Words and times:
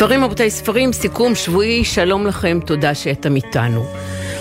ספרים 0.00 0.24
רבותיי, 0.24 0.50
ספרים, 0.50 0.92
סיכום 0.92 1.34
שבועי, 1.34 1.84
שלום 1.84 2.26
לכם, 2.26 2.58
תודה 2.66 2.94
שאתם 2.94 3.36
איתנו. 3.36 3.84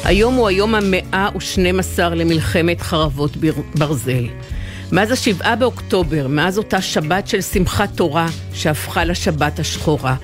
היום 0.04 0.36
הוא 0.36 0.48
היום 0.48 0.76
המאה 0.76 1.30
ושנים 1.38 1.80
עשר 1.80 2.14
למלחמת 2.14 2.82
חרבות 2.82 3.32
ברזל. 3.76 4.26
מאז 4.92 5.12
השבעה 5.12 5.56
באוקטובר, 5.56 6.28
מאז 6.28 6.58
אותה 6.58 6.82
שבת 6.82 7.28
של 7.28 7.42
שמחת 7.42 7.90
תורה 7.96 8.28
שהפכה 8.54 9.06
לשבת 9.06 9.60
השחורה. 9.60 10.16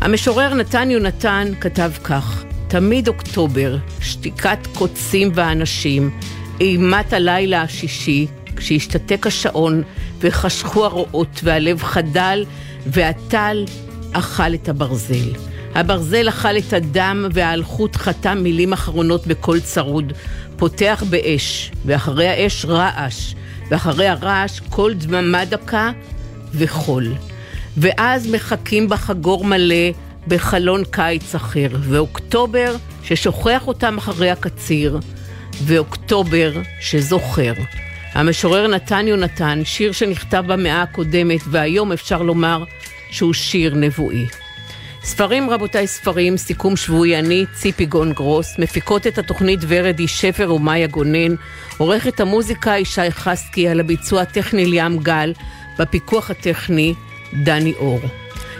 המשורר 0.00 0.54
נתן 0.54 0.90
יונתן 0.90 1.52
כתב 1.60 1.90
כך: 2.04 2.44
תמיד 2.68 3.08
אוקטובר, 3.08 3.76
שתיקת 4.00 4.58
קוצים 4.74 5.30
ואנשים, 5.34 6.10
אימת 6.60 7.12
הלילה 7.12 7.62
השישי, 7.62 8.26
כשהשתתק 8.56 9.26
השעון 9.26 9.82
וחשכו 10.20 10.84
הרועות 10.84 11.40
והלב 11.44 11.82
חדל 11.82 12.44
והטל 12.86 13.64
אכל 14.12 14.54
את 14.54 14.68
הברזל. 14.68 15.32
הברזל 15.74 16.28
אכל 16.28 16.58
את 16.58 16.72
הדם 16.72 17.26
והאלחוט 17.32 17.96
חתם 17.96 18.38
מילים 18.42 18.72
אחרונות 18.72 19.26
בקול 19.26 19.60
צרוד, 19.60 20.12
פותח 20.56 21.02
באש, 21.10 21.70
ואחרי 21.86 22.28
האש 22.28 22.64
רעש, 22.64 23.34
ואחרי 23.70 24.08
הרעש 24.08 24.60
קול 24.60 24.94
דממה 24.94 25.44
דקה 25.44 25.90
וחול. 26.54 27.14
ואז 27.76 28.30
מחכים 28.30 28.88
בחגור 28.88 29.44
מלא 29.44 29.90
בחלון 30.28 30.82
קיץ 30.90 31.34
אחר, 31.34 31.68
ואוקטובר 31.80 32.76
ששוכח 33.02 33.66
אותם 33.66 33.98
אחרי 33.98 34.30
הקציר, 34.30 34.98
ואוקטובר 35.64 36.52
שזוכר. 36.80 37.52
המשורר 38.12 38.66
נתן 38.66 39.08
יונתן, 39.08 39.60
שיר 39.64 39.92
שנכתב 39.92 40.44
במאה 40.46 40.82
הקודמת, 40.82 41.40
והיום 41.50 41.92
אפשר 41.92 42.22
לומר 42.22 42.64
שהוא 43.10 43.34
שיר 43.34 43.74
נבואי. 43.74 44.26
ספרים 45.02 45.50
רבותיי 45.50 45.86
ספרים, 45.86 46.36
סיכום 46.36 46.76
שבועי 46.76 47.18
אני, 47.18 47.44
ציפי 47.54 47.86
גון 47.86 48.12
גרוס, 48.12 48.58
מפיקות 48.58 49.06
את 49.06 49.18
התוכנית 49.18 49.60
ורדי 49.68 50.08
שפר 50.08 50.54
ומאיה 50.54 50.86
גונן, 50.86 51.34
עורכת 51.78 52.20
המוזיקה 52.20 52.78
ישי 52.78 53.10
חסקי, 53.10 53.68
על 53.68 53.80
הביצוע 53.80 54.22
הטכני 54.22 54.66
ליאם 54.66 54.98
גל, 54.98 55.32
בפיקוח 55.78 56.30
הטכני 56.30 56.94
דני 57.44 57.72
אור. 57.78 58.00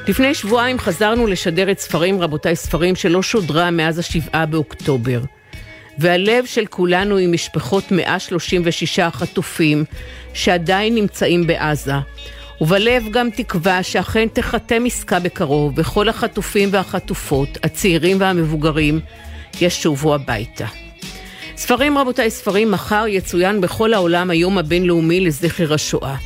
לפני 0.08 0.34
שבועיים 0.34 0.78
חזרנו 0.78 1.26
לשדר 1.26 1.70
את 1.70 1.78
ספרים 1.78 2.20
רבותיי 2.20 2.56
ספרים 2.56 2.96
שלא 2.96 3.22
שודרה 3.22 3.70
מאז 3.70 3.98
השבעה 3.98 4.46
באוקטובר. 4.46 5.20
והלב 5.98 6.44
של 6.46 6.66
כולנו 6.66 7.16
עם 7.16 7.32
משפחות 7.32 7.92
136 7.92 8.98
החטופים 8.98 9.84
שעדיין 10.34 10.94
נמצאים 10.94 11.46
בעזה. 11.46 11.94
ובלב 12.60 13.04
גם 13.10 13.30
תקווה 13.30 13.82
שאכן 13.82 14.28
תחתם 14.32 14.82
עסקה 14.86 15.20
בקרוב 15.20 15.72
וכל 15.76 16.08
החטופים 16.08 16.68
והחטופות, 16.72 17.48
הצעירים 17.62 18.16
והמבוגרים, 18.20 19.00
ישובו 19.60 20.14
הביתה. 20.14 20.66
ספרים 21.56 21.98
רבותיי, 21.98 22.30
ספרים, 22.30 22.70
מחר 22.70 23.04
יצוין 23.08 23.60
בכל 23.60 23.94
העולם 23.94 24.30
היום 24.30 24.58
הבינלאומי 24.58 25.20
לזכר 25.20 25.74
השואה. 25.74 26.16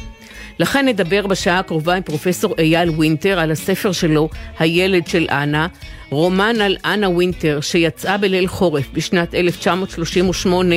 לכן 0.59 0.89
נדבר 0.89 1.27
בשעה 1.27 1.59
הקרובה 1.59 1.95
עם 1.95 2.03
פרופסור 2.03 2.55
אייל 2.59 2.91
וינטר 2.91 3.39
על 3.39 3.51
הספר 3.51 3.93
שלו, 3.93 4.29
הילד 4.59 5.07
של 5.07 5.27
אנה, 5.31 5.67
רומן 6.11 6.61
על 6.61 6.77
אנה 6.85 7.09
וינטר 7.09 7.61
שיצאה 7.61 8.19
בליל 8.19 8.47
חורף 8.47 8.89
בשנת 8.93 9.35
1938 9.35 10.75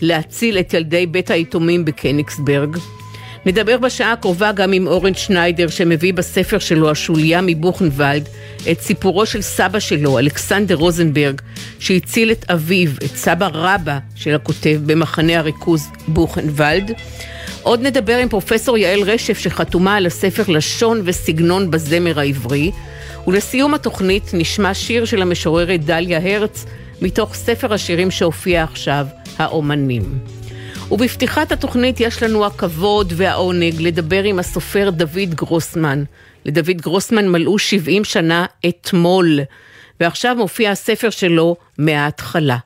להציל 0.00 0.58
את 0.58 0.74
ילדי 0.74 1.06
בית 1.06 1.30
היתומים 1.30 1.84
בקניגסברג. 1.84 2.76
נדבר 3.48 3.78
בשעה 3.78 4.12
הקרובה 4.12 4.52
גם 4.52 4.72
עם 4.72 4.86
אורן 4.86 5.14
שניידר 5.14 5.68
שמביא 5.68 6.14
בספר 6.14 6.58
שלו, 6.58 6.90
השוליה 6.90 7.40
מבוכנוולד, 7.42 8.28
את 8.70 8.80
סיפורו 8.80 9.26
של 9.26 9.42
סבא 9.42 9.78
שלו, 9.78 10.18
אלכסנדר 10.18 10.74
רוזנברג, 10.74 11.40
שהציל 11.78 12.32
את 12.32 12.50
אביו, 12.50 12.90
את 13.04 13.16
סבא 13.16 13.48
רבא 13.52 13.98
של 14.14 14.34
הכותב 14.34 14.80
במחנה 14.86 15.38
הריכוז 15.38 15.88
בוכנוולד. 16.08 16.92
עוד 17.62 17.82
נדבר 17.82 18.16
עם 18.16 18.28
פרופסור 18.28 18.78
יעל 18.78 19.00
רשף 19.02 19.38
שחתומה 19.38 19.96
על 19.96 20.06
הספר 20.06 20.42
לשון 20.48 21.00
וסגנון 21.04 21.70
בזמר 21.70 22.20
העברי. 22.20 22.70
ולסיום 23.26 23.74
התוכנית 23.74 24.30
נשמע 24.32 24.74
שיר 24.74 25.04
של 25.04 25.22
המשוררת 25.22 25.84
דליה 25.84 26.34
הרץ 26.34 26.64
מתוך 27.02 27.34
ספר 27.34 27.74
השירים 27.74 28.10
שהופיע 28.10 28.62
עכשיו, 28.62 29.06
האומנים. 29.38 30.37
ובפתיחת 30.90 31.52
התוכנית 31.52 32.00
יש 32.00 32.22
לנו 32.22 32.46
הכבוד 32.46 33.12
והעונג 33.16 33.74
לדבר 33.80 34.24
עם 34.24 34.38
הסופר 34.38 34.90
דוד 34.90 35.34
גרוסמן. 35.34 36.04
לדוד 36.44 36.76
גרוסמן 36.76 37.28
מלאו 37.28 37.58
70 37.58 38.04
שנה 38.04 38.46
אתמול, 38.68 39.40
ועכשיו 40.00 40.36
מופיע 40.36 40.70
הספר 40.70 41.10
שלו 41.10 41.56
מההתחלה. 41.78 42.56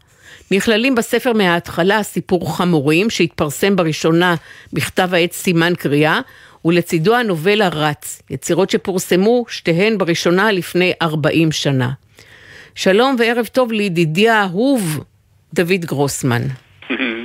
נכללים 0.51 0.95
בספר 0.95 1.33
מההתחלה 1.33 2.03
סיפור 2.03 2.57
חמורים 2.57 3.11
שהתפרסם 3.11 3.77
בראשונה 3.77 4.35
בכתב 4.73 5.09
העת 5.13 5.33
סימן 5.33 5.75
קריאה, 5.75 6.21
ולצידו 6.65 7.15
הנובלה 7.15 7.69
רץ, 7.69 8.23
יצירות 8.31 8.71
שפורסמו 8.71 9.45
שתיהן 9.49 9.99
בראשונה 9.99 10.53
לפני 10.53 10.93
40 11.03 11.53
שנה. 11.53 11.91
שלום 12.75 13.17
וערב 13.19 13.47
טוב 13.47 13.73
לידידי 13.73 14.29
האהוב 14.29 15.01
דוד 15.55 15.81
גרוסמן. 15.85 16.43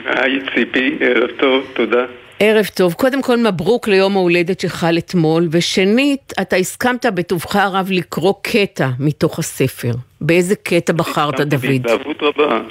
היי 0.07 0.40
ציפי, 0.56 0.97
ערב 1.00 1.29
טוב, 1.40 1.68
תודה. 1.73 2.06
ערב 2.40 2.66
טוב. 2.75 2.94
קודם 2.94 3.22
כל 3.22 3.38
מברוק 3.38 3.88
ליום 3.88 4.16
ההולדת 4.16 4.59
שחל 4.59 4.97
אתמול, 4.97 5.47
ושנית, 5.51 6.34
אתה 6.41 6.56
הסכמת 6.56 7.06
בטובך 7.06 7.56
הרב 7.56 7.88
לקרוא 7.91 8.34
קטע 8.41 8.88
מתוך 9.00 9.40
הספר. 9.40 9.91
באיזה 10.22 10.56
קטע 10.56 10.94
בחרת, 10.94 11.41
דוד? 11.41 11.62
בהתלהבות 11.62 12.23
רבה. 12.23 12.62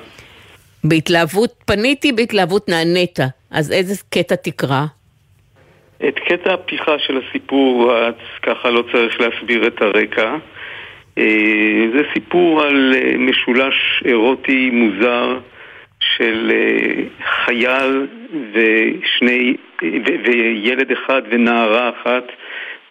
בהתלהבות 0.85 1.55
פניתי, 1.67 2.13
בהתלהבות 2.13 2.69
נענית. 2.69 3.19
אז 3.51 3.73
איזה 3.73 3.95
קטע 4.11 4.35
תקרא? 4.35 4.85
את 6.09 6.15
קטע 6.29 6.55
הפתיחה 6.55 6.99
של 6.99 7.21
הסיפור, 7.29 7.93
ככה 8.43 8.71
לא 8.71 8.85
צריך 8.93 9.21
להסביר 9.21 9.67
את 9.67 9.83
הרקע. 9.83 10.37
אה, 11.19 11.87
זה 11.93 12.03
סיפור 12.15 12.63
על 12.63 12.95
אה, 12.97 13.19
משולש 13.19 14.03
אירוטי 14.05 14.71
מוזר. 14.71 15.39
של 16.17 16.51
אה, 16.55 17.03
חייל 17.45 18.07
ושני, 18.53 19.57
וילד 20.25 20.93
אחד 20.93 21.23
ונערה 21.31 21.91
אחת 21.91 22.25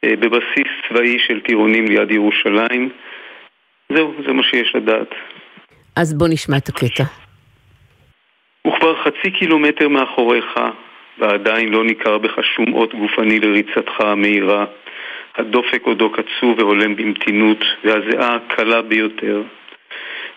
אה, 0.03 0.15
בבסיס 0.15 0.67
צבאי 0.89 1.19
של 1.19 1.39
טירונים 1.39 1.85
ליד 1.85 2.11
ירושלים. 2.11 2.89
זהו, 3.89 4.13
זה 4.27 4.33
מה 4.33 4.43
שיש 4.43 4.75
לדעת. 4.75 5.15
אז 5.95 6.17
בוא 6.17 6.27
נשמע 6.27 6.57
את 6.57 6.69
הקטע. 6.69 7.03
הוא 8.61 8.73
כבר 8.79 8.95
חצי 9.03 9.31
קילומטר 9.31 9.87
מאחוריך, 9.87 10.59
ועדיין 11.17 11.69
לא 11.69 11.83
ניכר 11.83 12.17
בך 12.17 12.35
שום 12.55 12.73
אות 12.73 12.95
גופני 12.95 13.39
לריצתך 13.39 14.01
המהירה. 14.01 14.65
הדופק 15.37 15.81
עודו 15.83 16.09
קצוב 16.11 16.59
והולם 16.59 16.95
במתינות, 16.95 17.63
והזיעה 17.83 18.37
קלה 18.47 18.81
ביותר. 18.81 19.41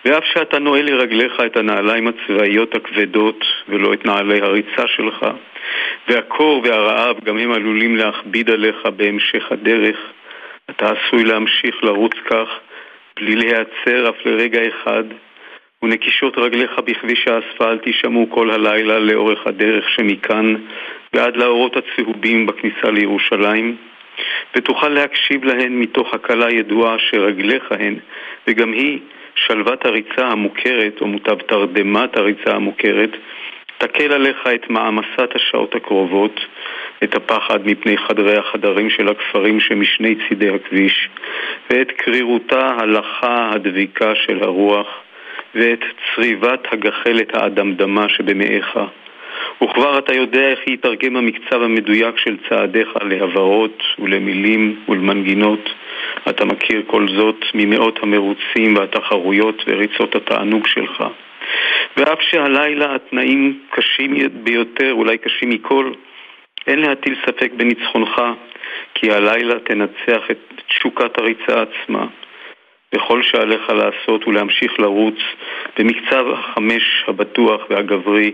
ואף 0.04 0.24
שאתה 0.24 0.58
נועל 0.58 0.84
לרגליך 0.84 1.32
את 1.46 1.56
הנעליים 1.56 2.08
הצבאיות 2.08 2.74
הכבדות 2.74 3.44
ולא 3.68 3.92
את 3.92 4.06
נעלי 4.06 4.40
הריצה 4.40 4.86
שלך, 4.86 5.26
והקור 6.08 6.62
והרעב 6.64 7.16
גם 7.24 7.38
הם 7.38 7.52
עלולים 7.52 7.96
להכביד 7.96 8.50
עליך 8.50 8.86
בהמשך 8.96 9.52
הדרך, 9.52 9.96
אתה 10.70 10.92
עשוי 10.92 11.24
להמשיך 11.24 11.84
לרוץ 11.84 12.14
כך 12.24 12.48
בלי 13.16 13.36
להיעצר 13.36 14.08
אף 14.08 14.26
לרגע 14.26 14.60
אחד, 14.68 15.04
ונקישות 15.82 16.38
רגליך 16.38 16.78
בכביש 16.78 17.28
האספלט 17.28 17.86
יישמעו 17.86 18.30
כל 18.30 18.50
הלילה 18.50 18.98
לאורך 18.98 19.46
הדרך 19.46 19.88
שמכאן 19.88 20.54
ועד 21.12 21.36
לאורות 21.36 21.76
הצהובים 21.76 22.46
בכניסה 22.46 22.90
לירושלים, 22.90 23.76
ותוכל 24.56 24.88
להקשיב 24.88 25.44
להן 25.44 25.72
מתוך 25.72 26.14
הקלה 26.14 26.50
ידועה 26.52 26.96
שרגליך 26.98 27.72
הן, 27.72 27.98
וגם 28.46 28.72
היא 28.72 28.98
שלוות 29.46 29.86
הריצה 29.86 30.26
המוכרת, 30.26 31.00
או 31.00 31.06
מוטב 31.06 31.38
תרדמת 31.40 32.16
הריצה 32.16 32.54
המוכרת, 32.54 33.10
תקל 33.78 34.12
עליך 34.12 34.46
את 34.54 34.70
מעמסת 34.70 35.34
השעות 35.34 35.74
הקרובות, 35.74 36.40
את 37.04 37.14
הפחד 37.14 37.66
מפני 37.66 37.98
חדרי 37.98 38.36
החדרים 38.36 38.90
של 38.90 39.08
הכפרים 39.08 39.60
שמשני 39.60 40.14
צידי 40.28 40.48
הכביש, 40.48 41.08
ואת 41.70 41.90
קרירותה 41.90 42.76
הלכה 42.78 43.50
הדביקה 43.54 44.14
של 44.14 44.42
הרוח, 44.42 44.86
ואת 45.54 45.84
צריבת 46.14 46.72
הגחלת 46.72 47.34
האדמדמה 47.34 48.08
שבמאיך. 48.08 48.78
וכבר 49.62 49.98
אתה 49.98 50.14
יודע 50.14 50.50
איך 50.50 50.58
יתרגם 50.66 51.16
המקצב 51.16 51.62
המדויק 51.62 52.18
של 52.18 52.36
צעדיך 52.48 52.88
להברות 53.02 53.82
ולמילים 53.98 54.80
ולמנגינות. 54.88 55.70
אתה 56.28 56.44
מכיר 56.44 56.82
כל 56.86 57.06
זאת 57.08 57.44
ממאות 57.54 57.98
המרוצים 58.02 58.76
והתחרויות 58.76 59.62
וריצות 59.66 60.14
התענוג 60.14 60.66
שלך. 60.66 61.04
ואף 61.96 62.18
שהלילה 62.22 62.94
התנאים 62.94 63.60
קשים 63.70 64.14
ביותר, 64.32 64.92
אולי 64.92 65.18
קשים 65.18 65.50
מכל, 65.50 65.92
אין 66.66 66.78
להטיל 66.78 67.16
ספק 67.26 67.50
בניצחונך, 67.56 68.22
כי 68.94 69.12
הלילה 69.12 69.58
תנצח 69.58 70.30
את 70.30 70.38
תשוקת 70.68 71.18
הריצה 71.18 71.62
עצמה. 71.62 72.06
וכל 72.94 73.22
שעליך 73.22 73.70
לעשות 73.70 74.22
הוא 74.22 74.34
להמשיך 74.34 74.80
לרוץ 74.80 75.18
במקצב 75.78 76.24
החמש 76.32 77.04
הבטוח 77.08 77.60
והגברי 77.70 78.32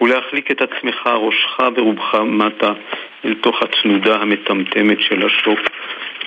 ולהחליק 0.00 0.50
את 0.50 0.62
עצמך, 0.62 1.06
ראשך 1.06 1.60
ורובך 1.76 2.14
מטה 2.14 2.72
אל 3.24 3.34
תוך 3.34 3.62
הצנודה 3.62 4.16
המטמטמת 4.16 5.00
של 5.00 5.26
השוק 5.26 5.60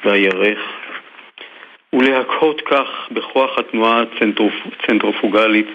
והירך 0.05 0.59
ולהקהות 1.93 2.61
כך 2.61 3.07
בכוח 3.11 3.57
התנועה 3.57 4.03
הצנטרופוגלית 4.79 5.67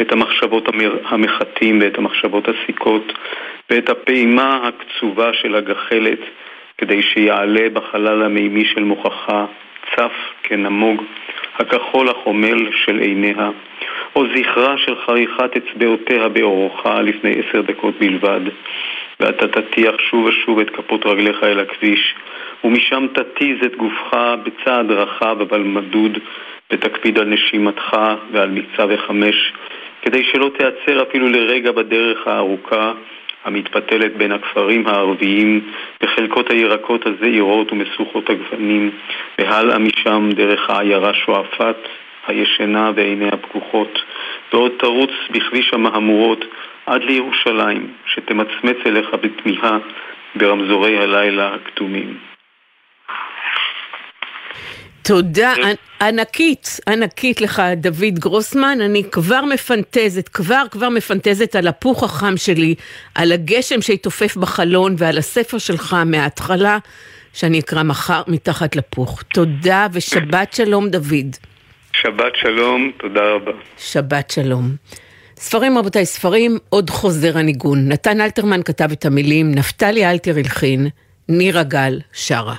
את 0.00 0.12
המחשבות 0.12 0.68
המחטים 1.04 1.78
ואת 1.80 1.98
המחשבות 1.98 2.44
הסיכות 2.48 3.12
ואת 3.70 3.88
הפעימה 3.88 4.68
הקצובה 4.68 5.32
של 5.32 5.54
הגחלת 5.54 6.18
כדי 6.78 7.02
שיעלה 7.02 7.68
בחלל 7.72 8.22
המימי 8.22 8.64
של 8.64 8.84
מוכחה 8.84 9.46
צף 9.96 10.12
כנמוג 10.42 11.02
הכחול 11.58 12.08
החומל 12.08 12.70
של 12.84 12.98
עיניה, 12.98 13.50
או 14.16 14.24
זכרה 14.36 14.78
של 14.78 14.96
חריכת 15.06 15.50
אצבעותיה 15.56 16.28
באורך 16.28 16.86
לפני 16.86 17.30
עשר 17.30 17.60
דקות 17.60 17.94
בלבד, 17.98 18.40
ואתה 19.20 19.48
תטיח 19.48 19.94
שוב 20.10 20.24
ושוב 20.24 20.58
את 20.58 20.70
כפות 20.70 21.06
רגליך 21.06 21.42
אל 21.42 21.60
הכביש, 21.60 22.14
ומשם 22.64 23.06
תתיז 23.14 23.56
את 23.64 23.76
גופך 23.76 24.16
בצעד 24.42 24.90
רחב 24.90 25.40
אבל 25.40 25.60
מדוד, 25.60 26.18
ותקפיד 26.72 27.18
על 27.18 27.28
נשימתך 27.28 27.96
ועל 28.32 28.50
מקצב 28.50 28.88
וחמש, 28.90 29.52
כדי 30.02 30.24
שלא 30.24 30.50
תיעצר 30.58 31.02
אפילו 31.02 31.28
לרגע 31.28 31.72
בדרך 31.72 32.26
הארוכה 32.26 32.92
המתפתלת 33.44 34.16
בין 34.16 34.32
הכפרים 34.32 34.86
הערביים 34.86 35.60
וחלקות 36.02 36.50
הירקות 36.50 37.06
הזעירות 37.06 37.72
ומשוכות 37.72 38.30
הגוונים, 38.30 38.90
והלאה 39.38 39.78
משם 39.78 40.28
דרך 40.32 40.70
העיירה 40.70 41.14
שועפאט 41.14 41.76
הישנה 42.26 42.90
ועיניה 42.94 43.36
פקוחות, 43.36 44.02
ועוד 44.52 44.72
תרוץ 44.78 45.10
בכביש 45.30 45.74
המהמורות 45.74 46.44
עד 46.86 47.02
לירושלים, 47.02 47.86
שתמצמץ 48.06 48.76
אליך 48.86 49.08
בתמיהה 49.22 49.78
ברמזורי 50.34 50.98
הלילה 50.98 51.54
הכתומים. 51.54 52.33
תודה 55.04 55.54
ענקית, 56.00 56.80
ענקית 56.88 57.40
לך, 57.40 57.62
דוד 57.76 58.18
גרוסמן. 58.18 58.78
אני 58.80 59.02
כבר 59.10 59.44
מפנטזת, 59.44 60.28
כבר 60.28 60.62
כבר 60.70 60.88
מפנטזת 60.88 61.56
על 61.56 61.68
הפוך 61.68 62.02
החם 62.02 62.36
שלי, 62.36 62.74
על 63.14 63.32
הגשם 63.32 63.82
שיתופף 63.82 64.36
בחלון 64.36 64.94
ועל 64.98 65.18
הספר 65.18 65.58
שלך 65.58 65.96
מההתחלה, 66.06 66.78
שאני 67.32 67.60
אקרא 67.60 67.82
מחר 67.82 68.22
מתחת 68.26 68.76
לפוך. 68.76 69.22
תודה 69.22 69.86
ושבת 69.92 70.52
שלום, 70.52 70.88
דוד. 70.88 71.36
שבת 71.92 72.32
שלום, 72.34 72.90
תודה 72.96 73.20
רבה. 73.20 73.52
שבת 73.78 74.30
שלום. 74.30 74.70
ספרים 75.36 75.78
רבותיי, 75.78 76.06
ספרים, 76.06 76.58
עוד 76.68 76.90
חוזר 76.90 77.38
הניגון. 77.38 77.88
נתן 77.88 78.20
אלתרמן 78.20 78.62
כתב 78.62 78.92
את 78.92 79.06
המילים, 79.06 79.54
נפתלי 79.54 80.10
אלתר 80.10 80.36
הלחין, 80.36 80.86
נירה 81.28 81.62
גל 81.62 82.00
שרה. 82.12 82.54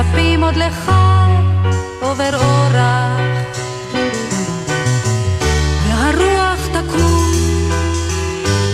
מצפים 0.00 0.44
עוד 0.44 0.56
לך 0.56 0.92
עובר 2.00 2.30
אורח. 2.34 3.20
והרוח 5.88 6.66
תקום, 6.66 7.32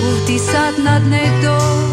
ובטיסת 0.03 0.79
נדנדות, 0.79 1.92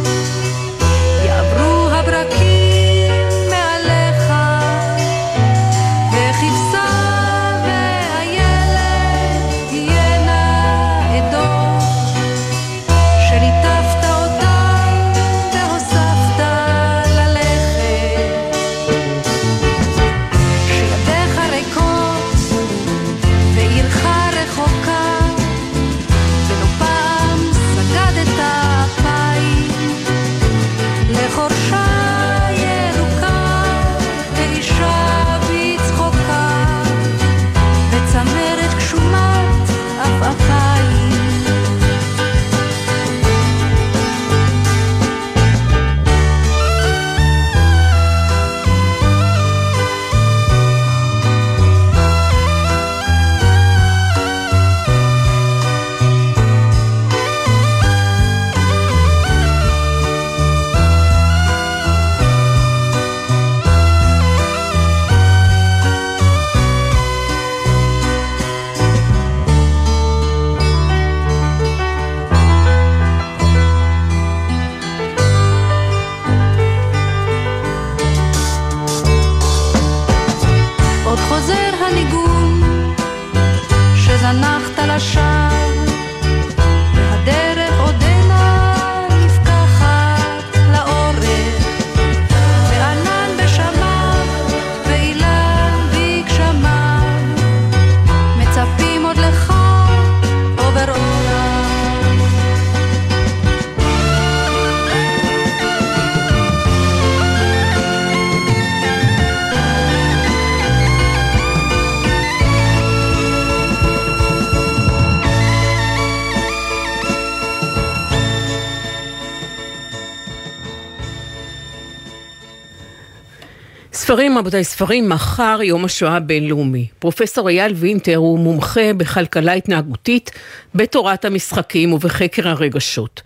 ספרים, 124.09 124.37
רבותיי, 124.37 124.63
ספרים, 124.63 125.09
מחר 125.09 125.59
יום 125.63 125.85
השואה 125.85 126.16
הבינלאומי. 126.16 126.87
פרופסור 126.99 127.49
אייל 127.49 127.73
וינטר 127.75 128.16
הוא 128.16 128.39
מומחה 128.39 128.94
בכלכלה 128.97 129.54
התנהגותית, 129.54 130.31
בתורת 130.75 131.25
המשחקים 131.25 131.94
ובחקר 131.94 132.47
הרגשות. 132.47 133.21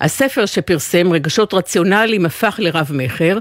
הספר 0.00 0.46
שפרסם 0.46 1.12
רגשות 1.12 1.54
רציונליים 1.54 2.26
הפך 2.26 2.56
לרב-מכר, 2.58 3.38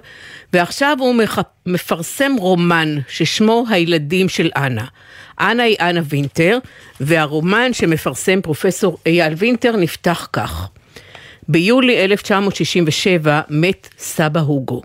ועכשיו 0.53 0.98
הוא 1.00 1.15
מח... 1.15 1.39
מפרסם 1.65 2.32
רומן 2.39 2.98
ששמו 3.08 3.65
הילדים 3.70 4.29
של 4.29 4.50
אנה. 4.56 4.86
אנה 5.39 5.63
היא 5.63 5.77
אנה 5.79 6.01
וינטר, 6.10 6.58
והרומן 7.00 7.74
שמפרסם 7.74 8.41
פרופסור 8.41 8.98
אייל 9.06 9.34
וינטר 9.38 9.75
נפתח 9.75 10.27
כך: 10.34 10.67
ביולי 11.48 12.06
1967 12.06 13.41
מת 13.50 13.89
סבא 13.98 14.39
הוגו. 14.39 14.82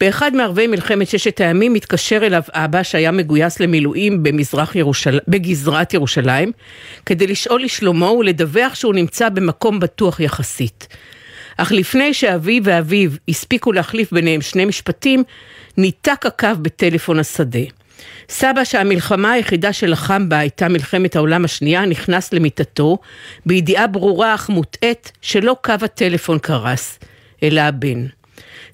באחד 0.00 0.34
מערבי 0.34 0.66
מלחמת 0.66 1.08
ששת 1.08 1.40
הימים 1.40 1.72
מתקשר 1.72 2.26
אליו 2.26 2.42
אבא 2.52 2.82
שהיה 2.82 3.10
מגויס 3.10 3.60
למילואים 3.60 4.22
במזרח 4.22 4.76
ירושל... 4.76 5.18
בגזרת 5.28 5.94
ירושלים 5.94 6.52
כדי 7.06 7.26
לשאול 7.26 7.62
לשלומו 7.62 8.16
ולדווח 8.18 8.74
שהוא 8.74 8.94
נמצא 8.94 9.28
במקום 9.28 9.80
בטוח 9.80 10.20
יחסית. 10.20 10.88
אך 11.56 11.72
לפני 11.72 12.14
שאבי 12.14 12.60
ואביו 12.62 13.10
הספיקו 13.28 13.72
להחליף 13.72 14.12
ביניהם 14.12 14.40
שני 14.40 14.64
משפטים, 14.64 15.24
ניתק 15.76 16.26
הקו 16.26 16.48
בטלפון 16.62 17.18
השדה. 17.18 17.60
סבא 18.28 18.64
שהמלחמה 18.64 19.32
היחידה 19.32 19.72
שלחם 19.72 20.28
בה 20.28 20.38
הייתה 20.38 20.68
מלחמת 20.68 21.16
העולם 21.16 21.44
השנייה, 21.44 21.86
נכנס 21.86 22.32
למיטתו, 22.32 22.98
בידיעה 23.46 23.86
ברורה 23.86 24.34
אך 24.34 24.48
מוטעית 24.48 25.12
שלא 25.22 25.56
קו 25.64 25.72
הטלפון 25.82 26.38
קרס, 26.38 26.98
אלא 27.42 27.60
הבן. 27.60 28.06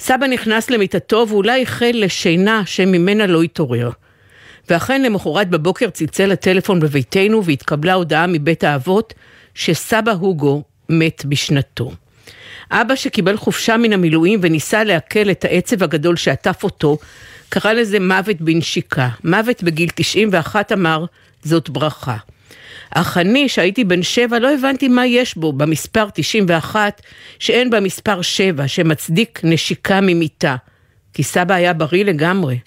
סבא 0.04 0.26
נכנס 0.26 0.70
למיטתו 0.70 1.26
ואולי 1.28 1.62
החל 1.62 1.90
לשינה 1.94 2.62
שממנה 2.66 3.26
לא 3.26 3.42
התעורר. 3.42 3.90
ואכן 4.70 5.02
למחרת 5.02 5.48
בבוקר 5.50 5.90
צלצל 5.90 6.32
הטלפון 6.32 6.80
בביתנו 6.80 7.44
והתקבלה 7.44 7.94
הודעה 7.94 8.26
מבית 8.26 8.64
האבות 8.64 9.14
שסבא 9.54 10.12
הוגו 10.12 10.62
מת 10.88 11.24
בשנתו. 11.24 11.92
אבא 12.70 12.96
שקיבל 12.96 13.36
חופשה 13.36 13.76
מן 13.76 13.92
המילואים 13.92 14.38
וניסה 14.42 14.84
לעכל 14.84 15.30
את 15.30 15.44
העצב 15.44 15.82
הגדול 15.82 16.16
שעטף 16.16 16.64
אותו, 16.64 16.98
קרא 17.48 17.72
לזה 17.72 18.00
מוות 18.00 18.40
בנשיקה. 18.40 19.08
מוות 19.24 19.62
בגיל 19.62 19.88
91 19.94 20.72
אמר, 20.72 21.04
זאת 21.42 21.68
ברכה. 21.68 22.16
אך 22.94 23.18
אני, 23.18 23.48
שהייתי 23.48 23.84
בן 23.84 24.02
שבע, 24.02 24.38
לא 24.38 24.54
הבנתי 24.54 24.88
מה 24.88 25.06
יש 25.06 25.36
בו 25.36 25.52
במספר 25.52 26.06
91, 26.14 27.02
שאין 27.38 27.70
במספר 27.70 28.22
7, 28.22 28.68
שמצדיק 28.68 29.40
נשיקה 29.44 30.00
ממיטה. 30.00 30.56
כי 31.14 31.22
סבא 31.22 31.54
היה 31.54 31.72
בריא 31.72 32.04
לגמרי. 32.04 32.58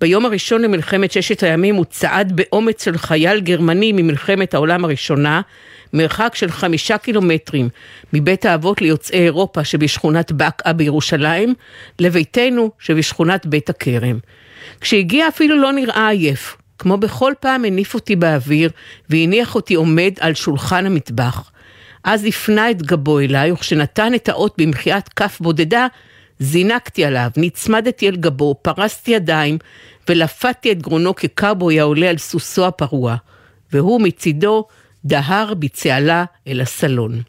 ביום 0.00 0.26
הראשון 0.26 0.62
למלחמת 0.62 1.12
ששת 1.12 1.42
הימים 1.42 1.74
הוא 1.74 1.84
צעד 1.84 2.32
באומץ 2.36 2.84
של 2.84 2.98
חייל 2.98 3.40
גרמני 3.40 3.92
ממלחמת 3.92 4.54
העולם 4.54 4.84
הראשונה, 4.84 5.40
מרחק 5.92 6.34
של 6.34 6.50
חמישה 6.50 6.98
קילומטרים 6.98 7.68
מבית 8.12 8.46
האבות 8.46 8.80
ליוצאי 8.80 9.18
אירופה 9.18 9.64
שבשכונת 9.64 10.32
בקעה 10.32 10.72
בירושלים, 10.72 11.54
לביתנו 11.98 12.70
שבשכונת 12.78 13.46
בית 13.46 13.70
הכרם. 13.70 14.18
כשהגיע 14.80 15.28
אפילו 15.28 15.56
לא 15.56 15.72
נראה 15.72 16.08
עייף, 16.08 16.56
כמו 16.78 16.96
בכל 16.96 17.32
פעם 17.40 17.64
הניף 17.64 17.94
אותי 17.94 18.16
באוויר 18.16 18.70
והניח 19.10 19.54
אותי 19.54 19.74
עומד 19.74 20.12
על 20.20 20.34
שולחן 20.34 20.86
המטבח. 20.86 21.50
אז 22.04 22.24
הפנה 22.24 22.70
את 22.70 22.82
גבו 22.82 23.20
אליי, 23.20 23.52
וכשנתן 23.52 24.14
את 24.14 24.28
האות 24.28 24.54
במחיית 24.58 25.08
כף 25.08 25.38
בודדה, 25.40 25.86
זינקתי 26.38 27.04
עליו, 27.04 27.30
נצמדתי 27.36 28.08
אל 28.08 28.16
גבו, 28.16 28.54
פרסתי 28.62 29.10
ידיים 29.10 29.58
ולפתי 30.08 30.72
את 30.72 30.82
גרונו 30.82 31.14
כקאובוי 31.14 31.80
העולה 31.80 32.10
על 32.10 32.18
סוסו 32.18 32.66
הפרוע, 32.66 33.16
והוא 33.72 34.00
מצידו 34.00 34.64
דהר 35.04 35.54
בצהלה 35.54 36.24
אל 36.48 36.60
הסלון. 36.60 37.22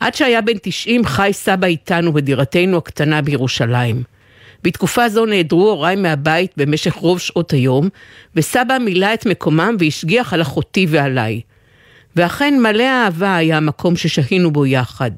עד 0.00 0.14
שהיה 0.14 0.40
בן 0.40 0.58
90 0.62 1.04
חי 1.04 1.30
סבא 1.32 1.66
איתנו 1.66 2.12
בדירתנו 2.12 2.76
הקטנה 2.76 3.22
בירושלים. 3.22 4.09
בתקופה 4.62 5.08
זו 5.08 5.26
נעדרו 5.26 5.70
הוריי 5.70 5.96
מהבית 5.96 6.52
במשך 6.56 6.94
רוב 6.94 7.20
שעות 7.20 7.52
היום, 7.52 7.88
וסבא 8.34 8.78
מילא 8.78 9.14
את 9.14 9.26
מקומם 9.26 9.76
והשגיח 9.78 10.32
על 10.32 10.42
אחותי 10.42 10.86
ועליי. 10.88 11.40
ואכן 12.16 12.60
מלא 12.62 12.82
אהבה 12.82 13.36
היה 13.36 13.56
המקום 13.56 13.96
ששהינו 13.96 14.50
בו 14.50 14.66
יחד. 14.66 15.10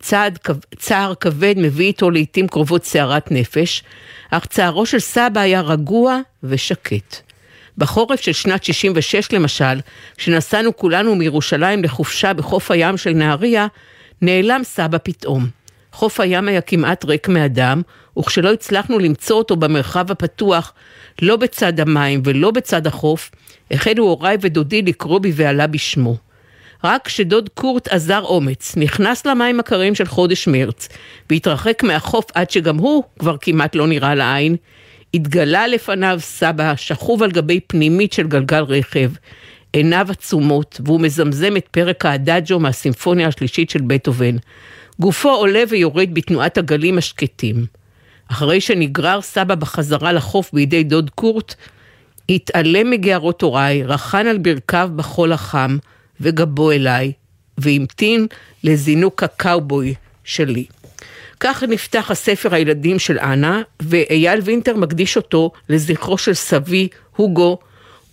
צעד, 0.00 0.38
צער 0.76 1.14
כבד 1.14 1.54
מביא 1.56 1.86
איתו 1.86 2.10
לעתים 2.10 2.48
קרובות 2.48 2.84
סערת 2.84 3.30
נפש, 3.30 3.82
אך 4.30 4.46
צערו 4.46 4.86
של 4.86 4.98
סבא 4.98 5.40
היה 5.40 5.60
רגוע 5.60 6.20
ושקט. 6.42 7.16
בחורף 7.78 8.20
של 8.20 8.32
שנת 8.32 8.64
66 8.64 9.32
למשל, 9.32 9.80
כשנסענו 10.16 10.76
כולנו 10.76 11.14
מירושלים 11.14 11.84
לחופשה 11.84 12.32
בחוף 12.32 12.70
הים 12.70 12.96
של 12.96 13.12
נהריה, 13.12 13.66
נעלם 14.22 14.60
סבא 14.64 14.98
פתאום. 15.02 15.57
חוף 15.98 16.20
הים 16.20 16.48
היה 16.48 16.60
כמעט 16.60 17.04
ריק 17.04 17.28
מאדם, 17.28 17.82
וכשלא 18.18 18.52
הצלחנו 18.52 18.98
למצוא 18.98 19.36
אותו 19.36 19.56
במרחב 19.56 20.10
הפתוח, 20.10 20.72
לא 21.22 21.36
בצד 21.36 21.80
המים 21.80 22.22
ולא 22.24 22.50
בצד 22.50 22.86
החוף, 22.86 23.30
החלו 23.70 24.04
הוריי 24.04 24.36
ודודי 24.40 24.82
לקרוא 24.82 25.18
בבהלה 25.18 25.66
בשמו. 25.66 26.16
רק 26.84 27.06
כשדוד 27.06 27.48
קורט 27.54 27.88
עזר 27.88 28.22
אומץ, 28.22 28.76
נכנס 28.76 29.26
למים 29.26 29.60
הקרים 29.60 29.94
של 29.94 30.04
חודש 30.06 30.48
מרץ, 30.48 30.88
והתרחק 31.30 31.82
מהחוף 31.82 32.24
עד 32.34 32.50
שגם 32.50 32.76
הוא 32.76 33.02
כבר 33.18 33.36
כמעט 33.40 33.74
לא 33.74 33.86
נראה 33.86 34.14
לעין, 34.14 34.56
התגלה 35.14 35.66
לפניו 35.66 36.18
סבא 36.20 36.76
שכוב 36.76 37.22
על 37.22 37.30
גבי 37.30 37.60
פנימית 37.66 38.12
של 38.12 38.26
גלגל 38.26 38.62
רכב, 38.62 39.10
עיניו 39.72 40.06
עצומות, 40.10 40.80
והוא 40.84 41.00
מזמזם 41.00 41.56
את 41.56 41.66
פרק 41.70 42.06
האדאג'ו 42.06 42.60
מהסימפוניה 42.60 43.28
השלישית 43.28 43.70
של 43.70 43.80
בטהובן. 43.80 44.36
גופו 45.00 45.30
עולה 45.30 45.62
ויורד 45.68 46.08
בתנועת 46.14 46.58
הגלים 46.58 46.98
השקטים. 46.98 47.66
אחרי 48.28 48.60
שנגרר 48.60 49.20
סבא 49.20 49.54
בחזרה 49.54 50.12
לחוף 50.12 50.50
בידי 50.52 50.84
דוד 50.84 51.10
קורט, 51.10 51.54
התעלם 52.28 52.90
מגערות 52.90 53.42
הוריי, 53.42 53.82
רכן 53.82 54.26
על 54.26 54.38
ברכיו 54.38 54.90
בחול 54.96 55.32
החם, 55.32 55.78
וגבו 56.20 56.70
אליי, 56.70 57.12
והמתין 57.58 58.26
לזינוק 58.64 59.22
הקאובוי 59.22 59.94
שלי. 60.24 60.64
כך 61.40 61.62
נפתח 61.62 62.10
הספר 62.10 62.54
הילדים 62.54 62.98
של 62.98 63.18
אנה, 63.18 63.62
ואייל 63.80 64.40
וינטר 64.44 64.76
מקדיש 64.76 65.16
אותו 65.16 65.50
לזכרו 65.68 66.18
של 66.18 66.34
סבי, 66.34 66.88
הוגו, 67.16 67.58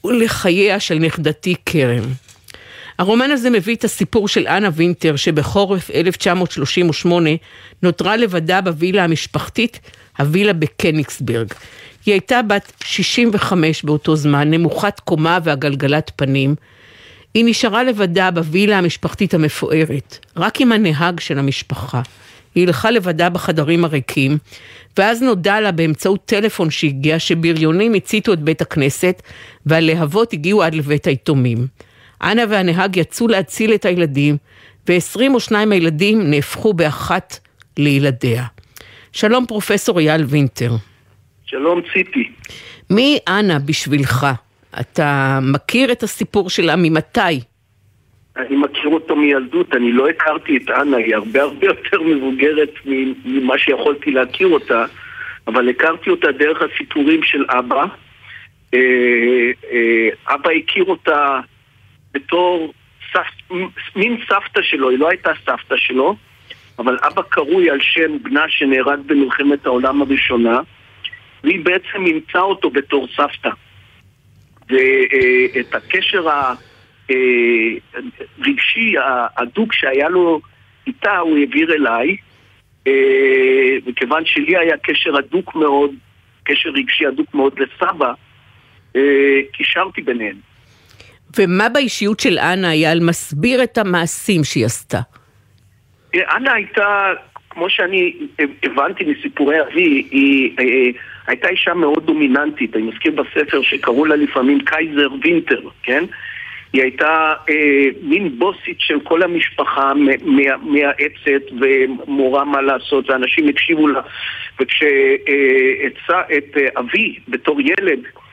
ולחייה 0.03 0.79
של 0.79 0.99
נכדתי 0.99 1.55
כרם. 1.65 2.03
הרומן 2.97 3.31
הזה 3.31 3.49
מביא 3.49 3.75
את 3.75 3.83
הסיפור 3.83 4.27
של 4.27 4.47
אנה 4.47 4.69
וינטר, 4.73 5.15
שבחורף 5.15 5.91
1938 5.91 7.29
נותרה 7.83 8.17
לבדה 8.17 8.61
בווילה 8.61 9.03
המשפחתית, 9.03 9.79
הווילה 10.19 10.53
בקניגסברג. 10.53 11.53
היא 12.05 12.13
הייתה 12.13 12.41
בת 12.41 12.71
65 12.83 13.83
באותו 13.83 14.15
זמן, 14.15 14.51
נמוכת 14.51 14.99
קומה 14.99 15.39
ועגלגלת 15.43 16.11
פנים. 16.15 16.55
היא 17.33 17.45
נשארה 17.45 17.83
לבדה 17.83 18.31
בווילה 18.31 18.77
המשפחתית 18.77 19.33
המפוארת, 19.33 20.25
רק 20.37 20.61
עם 20.61 20.71
הנהג 20.71 21.19
של 21.19 21.39
המשפחה. 21.39 22.01
היא 22.55 22.67
הלכה 22.67 22.91
לבדה 22.91 23.29
בחדרים 23.29 23.85
הריקים, 23.85 24.37
ואז 24.97 25.21
נודע 25.21 25.61
לה 25.61 25.71
באמצעות 25.71 26.25
טלפון 26.25 26.69
שהגיע 26.71 27.19
שבריונים 27.19 27.93
הציתו 27.93 28.33
את 28.33 28.39
בית 28.39 28.61
הכנסת, 28.61 29.21
והלהבות 29.65 30.33
הגיעו 30.33 30.63
עד 30.63 30.75
לבית 30.75 31.07
היתומים. 31.07 31.67
אנה 32.23 32.41
והנהג 32.49 32.97
יצאו 32.97 33.27
להציל 33.27 33.73
את 33.73 33.85
הילדים, 33.85 34.37
ו-22 34.89 35.55
הילדים 35.71 36.29
נהפכו 36.29 36.73
באחת 36.73 37.39
לילדיה. 37.77 38.43
שלום 39.11 39.45
פרופסור 39.45 39.99
אייל 39.99 40.21
וינטר. 40.23 40.71
שלום 41.45 41.81
ציפי. 41.93 42.31
מי 42.89 43.19
אנה 43.27 43.59
בשבילך? 43.59 44.27
אתה 44.79 45.39
מכיר 45.41 45.91
את 45.91 46.03
הסיפור 46.03 46.49
שלה 46.49 46.75
ממתי? 46.75 47.19
אני 48.37 48.55
מכיר 48.55 48.89
אותו 48.89 49.15
מילדות, 49.15 49.75
אני 49.75 49.91
לא 49.91 50.09
הכרתי 50.09 50.57
את 50.57 50.69
אנה, 50.69 50.97
היא 50.97 51.15
הרבה 51.15 51.41
הרבה 51.41 51.67
יותר 51.67 52.01
מבוגרת 52.01 52.69
ממה 53.25 53.57
שיכולתי 53.57 54.11
להכיר 54.11 54.47
אותה, 54.47 54.85
אבל 55.47 55.69
הכרתי 55.69 56.09
אותה 56.09 56.31
דרך 56.31 56.61
הסיפורים 56.61 57.23
של 57.23 57.45
אבא. 57.49 57.85
אה, 58.73 58.79
אה, 59.71 60.09
אבא 60.35 60.49
הכיר 60.49 60.83
אותה 60.83 61.39
בתור 62.15 62.73
סף, 63.13 63.51
מין 63.95 64.17
סבתא 64.29 64.61
שלו, 64.61 64.89
היא 64.89 64.99
לא 64.99 65.09
הייתה 65.09 65.31
סבתא 65.45 65.77
שלו, 65.77 66.15
אבל 66.79 66.97
אבא 67.01 67.21
קרוי 67.21 67.69
על 67.69 67.79
שם 67.81 68.23
בנה 68.23 68.45
שנהרג 68.49 68.99
במלחמת 69.05 69.65
העולם 69.65 70.01
הראשונה, 70.01 70.59
והיא 71.43 71.65
בעצם 71.65 72.05
אימצה 72.05 72.39
אותו 72.39 72.69
בתור 72.69 73.07
סבתא. 73.15 73.49
ואת 74.69 75.75
הקשר 75.75 76.27
הרגשי 78.39 78.93
ההדוק 78.97 79.73
שהיה 79.73 80.09
לו 80.09 80.41
איתה 80.87 81.17
הוא 81.17 81.37
העביר 81.37 81.73
אליי, 81.73 82.17
וכיוון 83.85 84.25
שלי 84.25 84.57
היה 84.57 84.77
קשר 84.77 85.17
הדוק 85.17 85.55
מאוד, 85.55 85.91
קשר 86.43 86.69
רגשי 86.69 87.05
הדוק 87.05 87.33
מאוד 87.33 87.59
לסבא, 87.59 88.13
קישרתי 89.51 90.01
ביניהם. 90.01 90.54
ומה 91.37 91.69
באישיות 91.69 92.19
של 92.19 92.39
אנה 92.39 92.69
היה 92.69 92.95
מסביר 92.95 93.63
את 93.63 93.77
המעשים 93.77 94.43
שהיא 94.43 94.65
עשתה? 94.65 94.99
אנה 96.15 96.53
הייתה, 96.53 97.13
כמו 97.49 97.69
שאני 97.69 98.13
הבנתי 98.63 99.03
מסיפורי 99.03 99.61
אבי, 99.61 100.07
היא 100.11 100.55
אה, 100.59 100.99
הייתה 101.27 101.47
אישה 101.47 101.73
מאוד 101.73 102.05
דומיננטית. 102.05 102.75
אני 102.75 102.83
מזכיר 102.83 103.11
בספר 103.11 103.61
שקראו 103.61 104.05
לה 104.05 104.15
לפעמים 104.15 104.59
קייזר 104.65 105.07
וינטר, 105.23 105.61
כן? 105.83 106.03
היא 106.73 106.81
הייתה 106.81 107.33
אה, 107.49 107.87
מין 108.01 108.39
בוסית 108.39 108.77
של 108.79 108.99
כל 109.03 109.23
המשפחה, 109.23 109.91
מייעצת 110.61 111.51
ומורה 111.59 112.45
מה 112.45 112.61
לעשות, 112.61 113.09
ואנשים 113.09 113.47
הקשיבו 113.47 113.87
לה. 113.87 114.01
וכשאת 114.59 115.27
אה, 116.57 116.79
אבי 116.79 117.19
בתור 117.27 117.61
ילד 117.61 117.99
אה, 118.05 118.24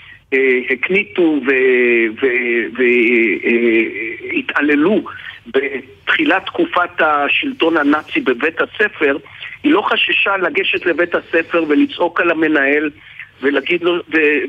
הקניטו 0.70 1.40
והתעללו 4.28 5.04
בתחילת 5.46 6.46
תקופת 6.46 7.00
השלטון 7.00 7.76
הנאצי 7.76 8.20
בבית 8.20 8.60
הספר, 8.60 9.16
היא 9.62 9.72
לא 9.72 9.82
חששה 9.82 10.36
לגשת 10.36 10.86
לבית 10.86 11.14
הספר 11.14 11.64
ולצעוק 11.68 12.20
על 12.20 12.30
המנהל 12.30 12.90
ולהגיד 13.40 13.82
לו, 13.82 14.02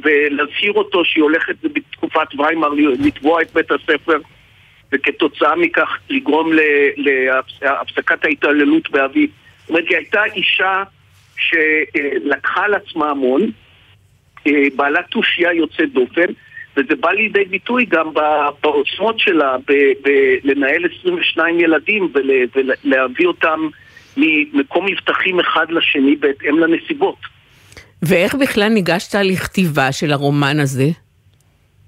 ולהזהיר 0.04 0.74
אותו 0.74 1.06
שהיא 1.06 1.24
הולכת 1.24 1.56
בתקופת 1.64 2.28
ויימר 2.38 2.70
לתבוע 3.06 3.42
את 3.42 3.54
בית 3.54 3.72
הספר 3.72 4.18
וכתוצאה 4.92 5.56
מכך 5.56 5.98
לגרום 6.10 6.52
להפסקת 7.62 8.26
ההתעללות 8.26 8.90
באבי. 8.90 9.28
זאת 9.62 9.70
אומרת, 9.70 9.86
היא 9.88 9.98
הייתה 9.98 10.24
אישה 10.26 10.84
שלקחה 11.38 12.66
על 12.66 12.74
עצמה 12.74 13.10
המון, 13.10 13.52
בעלת 14.76 15.06
תושייה 15.10 15.54
יוצאת 15.54 15.94
דופן, 15.94 16.32
וזה 16.78 16.96
בא 17.00 17.12
לידי 17.12 17.46
ביטוי 17.46 17.86
גם 17.86 18.10
בעוצמות 18.64 19.20
שלה 19.20 19.56
בלנהל 20.04 20.86
22 21.00 21.60
ילדים 21.60 22.12
ולהביא 22.14 23.28
אותם 23.28 23.60
ממקום 24.18 24.86
מבטחים 24.86 25.40
אחד 25.40 25.72
לשני 25.72 26.16
בהתאם 26.16 26.60
לנסיבות. 26.60 27.18
ואיך 28.02 28.36
בכלל 28.36 28.70
ניגשת 28.70 29.16
לכתיבה 29.16 29.92
של 29.92 30.12
הרומן 30.12 30.60
הזה? 30.60 30.90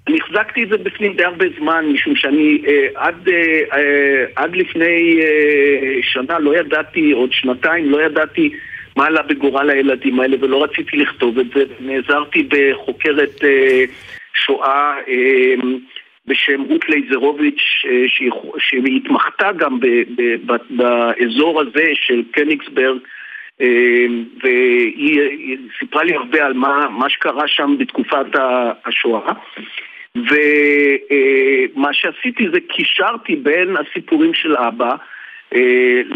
אני 0.07 0.17
החזקתי 0.21 0.63
את 0.63 0.69
זה 0.69 0.77
בפנים 0.77 1.13
די 1.15 1.23
הרבה 1.23 1.45
זמן, 1.59 1.85
משום 1.93 2.15
שאני 2.15 2.61
אה, 2.67 2.87
עד, 2.95 3.29
אה, 3.29 3.77
אה, 3.77 4.25
עד 4.35 4.55
לפני 4.55 5.19
אה, 5.21 5.99
שנה 6.01 6.39
לא 6.39 6.57
ידעתי, 6.57 7.11
עוד 7.11 7.29
שנתיים 7.31 7.91
לא 7.91 8.01
ידעתי 8.05 8.53
מה 8.95 9.05
עלה 9.05 9.21
בגורל 9.21 9.69
הילדים 9.69 10.19
האלה 10.19 10.37
והלא 10.41 10.63
רציתי 10.63 10.97
לכתוב 10.97 11.39
את 11.39 11.45
זה. 11.55 11.63
נעזרתי 11.79 12.43
בחוקרת 12.43 13.43
אה, 13.43 13.83
שואה 14.33 14.95
אה, 15.07 15.53
בשם 16.27 16.61
רות 16.61 16.89
לייזרוביץ', 16.89 17.85
אה, 17.85 18.05
שהיא 18.57 18.97
התמחתה 18.97 19.51
גם 19.51 19.79
ב, 19.79 19.87
ב, 19.87 20.21
ב, 20.45 20.55
באזור 20.69 21.61
הזה 21.61 21.85
של 21.93 22.23
קניגסברג 22.31 22.97
והיא 24.43 25.57
סיפרה 25.79 26.03
לי 26.03 26.13
הרבה 26.15 26.45
על 26.45 26.53
מה, 26.53 26.89
מה 26.89 27.09
שקרה 27.09 27.47
שם 27.47 27.75
בתקופת 27.79 28.25
השואה 28.85 29.33
ומה 30.15 31.93
שעשיתי 31.93 32.49
זה 32.53 32.59
קישרתי 32.59 33.35
בין 33.35 33.75
הסיפורים 33.77 34.33
של 34.33 34.57
אבא 34.57 34.89
אה, 34.89 34.95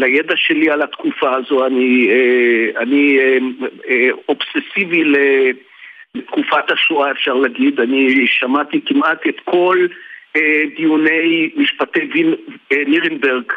לידע 0.00 0.36
שלי 0.36 0.70
על 0.70 0.82
התקופה 0.82 1.34
הזו, 1.34 1.66
אני, 1.66 2.08
אה, 2.10 2.80
אני 2.82 3.18
אה, 3.88 4.08
אובססיבי 4.28 5.04
לתקופת 6.14 6.70
השואה 6.70 7.10
אפשר 7.10 7.34
להגיד, 7.34 7.80
אני 7.80 8.26
שמעתי 8.26 8.80
כמעט 8.86 9.26
את 9.28 9.40
כל 9.44 9.86
דיוני 10.76 11.50
משפטי 11.56 12.00
נירנברג 12.86 13.52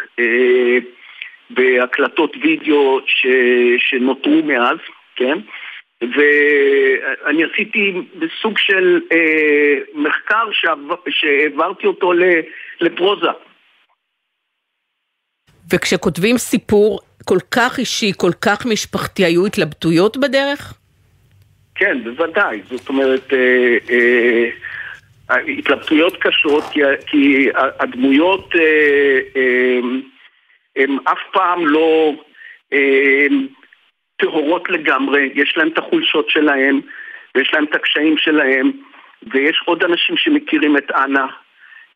בהקלטות 1.50 2.36
וידאו 2.42 3.00
ש, 3.06 3.28
שנותרו 3.78 4.42
מאז, 4.44 4.78
כן? 5.16 5.38
ואני 6.02 7.44
עשיתי 7.44 7.94
בסוג 8.16 8.58
של 8.58 9.02
אה, 9.12 9.78
מחקר 9.94 10.44
שהעברתי 11.10 11.88
אותו 11.88 12.14
לפרוזה. 12.82 13.30
וכשכותבים 15.72 16.38
סיפור 16.38 17.00
כל 17.26 17.38
כך 17.52 17.80
אישי, 17.80 18.12
כל 18.18 18.32
כך 18.42 18.66
משפחתי, 18.66 19.26
היו 19.26 19.46
התלבטויות 19.46 20.18
בדרך? 20.18 20.74
כן, 21.76 22.04
בוודאי. 22.04 22.62
זאת 22.70 22.90
אומרת, 22.90 23.34
אה, 23.34 23.78
אה, 23.90 24.50
התלבטויות 25.58 26.18
קשות, 26.22 26.64
כי, 26.72 26.82
כי 27.08 27.50
הדמויות 27.80 28.56
אה, 28.56 29.20
אה, 29.36 29.80
הן 30.76 30.98
אף 31.04 31.20
פעם 31.34 31.68
לא 31.68 32.14
אה, 32.74 33.28
טהורות 34.18 34.70
לגמרי, 34.70 35.30
יש 35.36 35.54
להן 35.58 35.68
את 35.68 35.78
החולשות 35.78 36.30
שלהן, 36.30 36.82
ויש 37.36 37.52
להן 37.54 37.64
את 37.64 37.76
הקשיים 37.76 38.18
שלהן, 38.18 38.72
ויש 39.34 39.62
עוד 39.66 39.84
אנשים 39.84 40.18
שמכירים 40.18 40.78
את 40.78 40.92
אנה. 40.92 41.28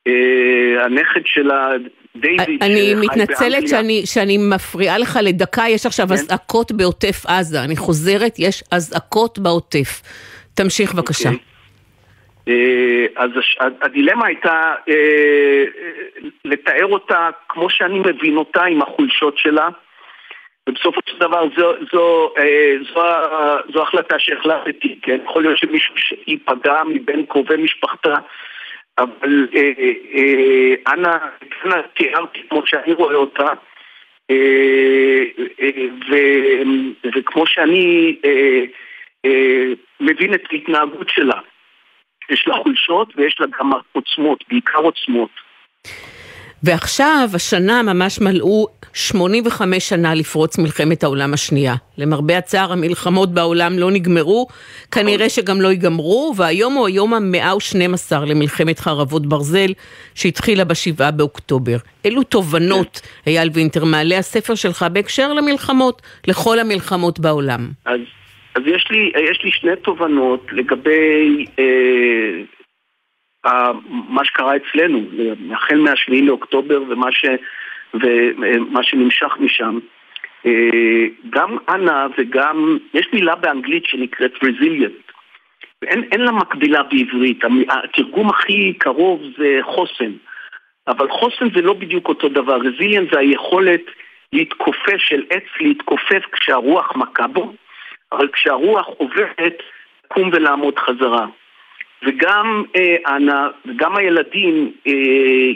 אה, 0.08 0.86
הנכד 0.86 1.22
שלה, 1.26 1.72
דיוויד, 2.22 2.64
אני 2.64 2.94
מתנצלת 2.96 3.68
שאני, 3.68 4.02
שאני 4.06 4.38
מפריעה 4.38 4.98
לך 4.98 5.20
לדקה, 5.24 5.64
יש 5.70 5.86
עכשיו 5.86 6.08
כן? 6.08 6.14
אזעקות 6.14 6.72
בעוטף 6.72 7.26
עזה. 7.28 7.64
אני 7.64 7.76
חוזרת, 7.76 8.36
יש 8.40 8.64
אזעקות 8.72 9.40
בעוטף. 9.40 10.02
תמשיך 10.54 10.94
בבקשה. 10.94 11.30
Okay. 11.30 11.32
אוקיי. 11.32 11.48
אה, 12.48 13.06
אז 13.16 13.32
הדילמה 13.82 14.26
הייתה 14.28 14.74
אה, 14.90 15.64
לתאר 16.46 16.86
אותה 16.86 17.30
כמו 17.50 17.70
שאני 17.70 18.00
מבין 18.00 18.38
אותה, 18.38 18.64
עם 18.64 18.82
החולשות 18.82 19.38
שלה, 19.38 19.70
ובסופו 20.70 21.00
של 21.10 21.20
דבר 21.20 21.44
זו, 21.58 21.74
זו, 21.92 22.34
זו, 22.94 23.02
זו 23.74 23.82
החלטה 23.82 24.20
שהחלטתי, 24.20 25.00
כן? 25.02 25.18
יכול 25.26 25.42
להיות 25.42 25.58
שמישהו 25.58 25.96
ייפגע 26.28 26.84
מבין 26.84 27.26
קרובי 27.26 27.58
משפחתה 27.58 28.14
אבל 28.98 29.48
אה, 29.56 29.72
אה, 30.14 30.94
אנה, 30.94 31.18
אנה 31.66 31.82
תיארתי 31.82 32.40
כמו 32.50 32.62
שאני 32.66 32.94
רואה 32.94 33.16
אותה, 33.16 33.48
אה, 34.32 35.24
וכמו 37.16 37.48
שאני 37.48 38.16
מבין 40.00 40.34
את 40.34 40.44
ההתנהגות 40.52 41.10
שלה. 41.10 41.40
יש 42.30 42.48
לה 42.48 42.56
חולשות 42.56 43.14
ויש 43.16 43.36
לה 43.40 43.46
גם 43.60 43.72
עוצמות, 43.92 44.44
בעיקר 44.50 44.80
עוצמות. 44.80 45.30
ועכשיו, 46.64 47.30
השנה 47.34 47.84
ממש 47.84 48.22
מלאו 48.22 48.68
85 48.94 49.90
שנה 49.90 50.16
לפרוץ 50.16 50.58
מלחמת 50.58 51.04
העולם 51.04 51.34
השנייה. 51.34 51.76
למרבה 51.98 52.38
הצער, 52.38 52.72
המלחמות 52.72 53.34
בעולם 53.34 53.80
לא 53.80 53.92
נגמרו, 53.92 54.48
כנראה 54.92 55.30
שגם 55.30 55.62
לא 55.62 55.68
ייגמרו, 55.68 56.34
והיום 56.38 56.74
הוא 56.74 56.88
היום 56.88 57.14
המאה 57.14 57.56
ושנים 57.56 57.94
עשר 57.94 58.26
למלחמת 58.26 58.80
חרבות 58.80 59.26
ברזל, 59.26 59.74
שהתחילה 60.16 60.64
בשבעה 60.64 61.12
באוקטובר. 61.12 61.78
אילו 62.06 62.24
תובנות, 62.24 63.02
אייל 63.28 63.50
וינטר, 63.54 63.86
מעלה 63.86 64.18
הספר 64.18 64.56
שלך 64.56 64.86
בהקשר 64.94 65.34
למלחמות, 65.34 66.02
לכל 66.28 66.60
המלחמות 66.60 67.20
בעולם? 67.20 67.70
אז, 67.86 68.00
אז 68.56 68.62
יש, 68.66 68.88
לי, 68.92 69.12
יש 69.32 69.44
לי 69.44 69.52
שני 69.52 69.76
תובנות 69.84 70.46
לגבי... 70.52 71.46
אה... 71.60 72.57
מה 74.10 74.26
שקרה 74.26 74.54
אצלנו, 74.56 75.04
החל 75.54 75.80
מה-7 75.80 76.26
לאוקטובר 76.26 76.82
ומה, 76.88 77.12
ש, 77.12 77.26
ומה 77.94 78.84
שנמשך 78.84 79.38
משם. 79.40 79.80
אה, 80.46 81.06
גם 81.30 81.58
אנה 81.70 82.08
וגם, 82.18 82.78
יש 82.94 83.08
מילה 83.14 83.36
באנגלית 83.36 83.86
שנקראת 83.86 84.34
resilient, 84.34 85.12
ואין 85.82 86.22
לה 86.22 86.32
מקבילה 86.32 86.84
בעברית, 86.84 87.44
התרגום 87.70 88.30
הכי 88.30 88.74
קרוב 88.74 89.22
זה 89.38 89.60
חוסן, 89.62 90.12
אבל 90.88 91.10
חוסן 91.10 91.46
זה 91.56 91.62
לא 91.62 91.74
בדיוק 91.74 92.08
אותו 92.10 92.30
דבר, 92.30 92.58
resilient 92.58 93.14
זה 93.14 93.20
היכולת 93.20 93.82
להתכופף, 94.34 94.98
של 94.98 95.24
עץ 95.30 95.44
להתכופף 95.62 96.24
כשהרוח 96.32 96.96
מכה 96.96 97.28
בו, 97.28 97.54
אבל 98.12 98.28
כשהרוח 98.28 98.88
עוברת, 98.88 99.64
לקום 100.06 100.30
ולעמוד 100.34 100.80
חזרה. 100.80 101.26
וגם 102.04 102.64
אה, 102.76 103.16
אנה 103.16 103.48
וגם 103.66 103.98
הילדים, 103.98 104.72
אה, 104.88 104.94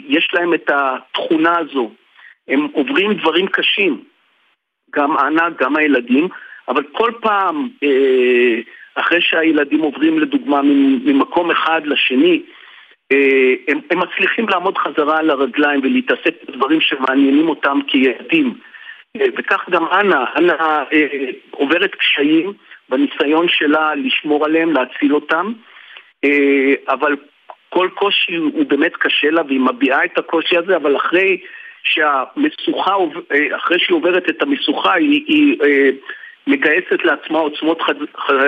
יש 0.08 0.28
להם 0.32 0.54
את 0.54 0.70
התכונה 0.70 1.58
הזו. 1.58 1.90
הם 2.48 2.68
עוברים 2.72 3.12
דברים 3.14 3.46
קשים, 3.46 4.00
גם 4.96 5.18
אנה, 5.18 5.48
גם 5.58 5.76
הילדים, 5.76 6.28
אבל 6.68 6.82
כל 6.92 7.12
פעם, 7.20 7.68
אה, 7.82 8.60
אחרי 8.94 9.20
שהילדים 9.20 9.80
עוברים 9.80 10.18
לדוגמה 10.18 10.60
ממקום 11.04 11.50
אחד 11.50 11.80
לשני, 11.86 12.42
אה, 13.12 13.54
הם, 13.68 13.80
הם 13.90 13.98
מצליחים 13.98 14.48
לעמוד 14.48 14.78
חזרה 14.78 15.18
על 15.18 15.30
הרגליים 15.30 15.80
ולהתעסק 15.82 16.34
בדברים 16.48 16.80
שמעניינים 16.80 17.48
אותם 17.48 17.78
כילדים. 17.86 18.54
אה, 19.16 19.26
וכך 19.36 19.68
גם 19.70 19.86
אנה, 19.86 20.24
אנה 20.36 20.84
אה, 20.92 21.06
עוברת 21.50 21.94
קשיים 21.94 22.52
בניסיון 22.88 23.48
שלה 23.48 23.94
לשמור 23.94 24.44
עליהם, 24.44 24.72
להציל 24.72 25.14
אותם. 25.14 25.52
אה, 26.24 26.74
אבל 26.88 27.16
כל 27.68 27.88
קושי 27.94 28.34
הוא 28.36 28.66
באמת 28.66 28.96
קשה 28.96 29.30
לה 29.30 29.42
והיא 29.46 29.60
מביעה 29.60 30.04
את 30.04 30.18
הקושי 30.18 30.56
הזה, 30.56 30.76
אבל 30.76 30.96
אחרי 30.96 31.40
שהמשוכה, 31.82 32.94
אה, 33.32 33.56
אחרי 33.56 33.78
שהיא 33.78 33.96
עוברת 33.96 34.28
את 34.28 34.42
המשוכה 34.42 34.94
היא, 34.94 35.24
היא 35.26 35.56
אה, 35.64 35.90
מגייסת 36.46 37.04
לעצמה 37.04 37.38
עוצמות 37.38 37.82
חד, 37.82 37.94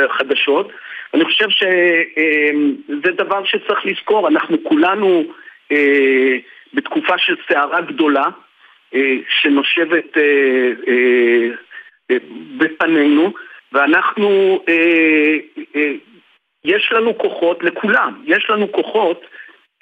חדשות. 0.08 0.72
אני 1.14 1.24
חושב 1.24 1.48
שזה 1.50 3.12
דבר 3.12 3.44
שצריך 3.44 3.86
לזכור, 3.86 4.28
אנחנו 4.28 4.56
כולנו 4.64 5.24
בתקופה 6.74 7.18
של 7.18 7.36
סערה 7.48 7.80
גדולה 7.80 8.24
שנושבת 9.28 10.16
בפנינו, 12.56 13.32
ואנחנו, 13.72 14.60
יש 16.64 16.92
לנו 16.92 17.18
כוחות, 17.18 17.62
לכולם, 17.62 18.22
יש 18.24 18.50
לנו 18.50 18.72
כוחות 18.72 19.24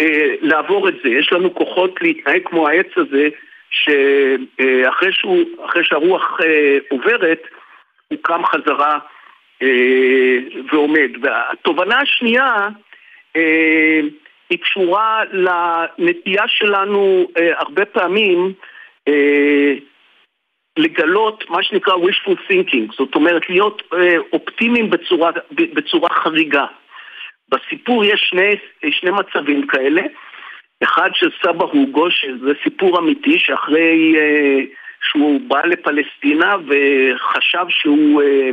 אה, 0.01 0.35
לעבור 0.40 0.88
את 0.88 0.95
זה, 1.05 1.09
יש 1.09 1.33
לנו 1.33 1.55
כוחות 1.55 2.03
להתנהג 2.03 2.42
כמו 2.45 2.68
העץ 2.68 2.87
הזה, 2.97 3.29
שאחרי 3.71 5.09
אה, 5.77 5.85
שהרוח 5.85 6.40
אה, 6.45 6.79
עוברת, 6.90 7.42
הוא 8.09 8.18
קם 8.23 8.42
חזרה 8.45 8.99
אה, 9.62 10.38
ועומד. 10.73 11.11
והתובנה 11.23 11.99
השנייה 12.01 12.68
אה, 13.37 14.01
היא 14.51 14.59
קשורה 14.59 15.23
לנטייה 15.33 16.42
שלנו 16.47 17.29
אה, 17.37 17.59
הרבה 17.59 17.85
פעמים 17.85 18.53
אה, 19.09 19.75
לגלות 20.79 21.45
מה 21.51 21.63
שנקרא 21.63 21.95
wishful 21.95 22.51
thinking, 22.51 22.97
זאת 22.99 23.15
אומרת 23.15 23.51
להיות 23.51 23.83
אה, 23.95 24.17
אופטימיים 24.33 24.91
בצורה, 24.91 25.31
בצורה 25.53 26.09
חריגה. 26.09 26.67
בסיפור 27.49 28.05
יש 28.05 28.21
שני, 28.31 28.55
שני 28.91 29.11
מצבים 29.11 29.67
כאלה, 29.67 30.03
אחד 30.83 31.11
של 31.15 31.31
סבא 31.43 31.65
הוגו, 31.65 32.11
שזה 32.11 32.53
סיפור 32.63 32.99
אמיתי, 32.99 33.39
שאחרי 33.39 34.15
אה, 34.19 34.61
שהוא 35.11 35.41
בא 35.49 35.61
לפלסטינה 35.65 36.55
וחשב 36.67 37.65
שהוא 37.69 38.23
אה, 38.23 38.51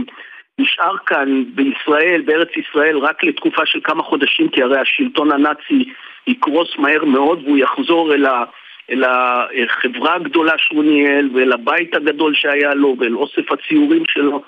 נשאר 0.59 0.97
כאן 1.05 1.43
בישראל, 1.55 2.21
בארץ 2.25 2.49
ישראל, 2.57 2.97
רק 2.97 3.23
לתקופה 3.23 3.65
של 3.65 3.79
כמה 3.83 4.03
חודשים, 4.03 4.49
כי 4.49 4.63
הרי 4.63 4.79
השלטון 4.79 5.31
הנאצי 5.31 5.93
יקרוס 6.27 6.69
מהר 6.77 7.05
מאוד 7.05 7.41
והוא 7.43 7.57
יחזור 7.57 8.13
אל 8.13 8.25
ה... 8.25 8.43
אל 8.89 9.03
החברה 9.03 10.15
הגדולה 10.15 10.53
שהוא 10.57 10.83
ניהל 10.83 11.29
ואל 11.33 11.51
הבית 11.51 11.95
הגדול 11.95 12.33
שהיה 12.35 12.73
לו 12.73 12.95
ואל 12.99 13.15
אוסף 13.15 13.51
הציורים 13.51 14.03
שלו. 14.07 14.43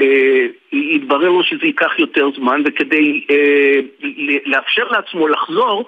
אה, 0.00 0.46
התברר 0.94 1.28
לו 1.28 1.44
שזה 1.44 1.66
ייקח 1.66 1.98
יותר 1.98 2.30
זמן 2.36 2.62
וכדי 2.64 3.24
אה, 3.30 3.80
לאפשר 4.46 4.84
לעצמו 4.84 5.28
לחזור 5.28 5.84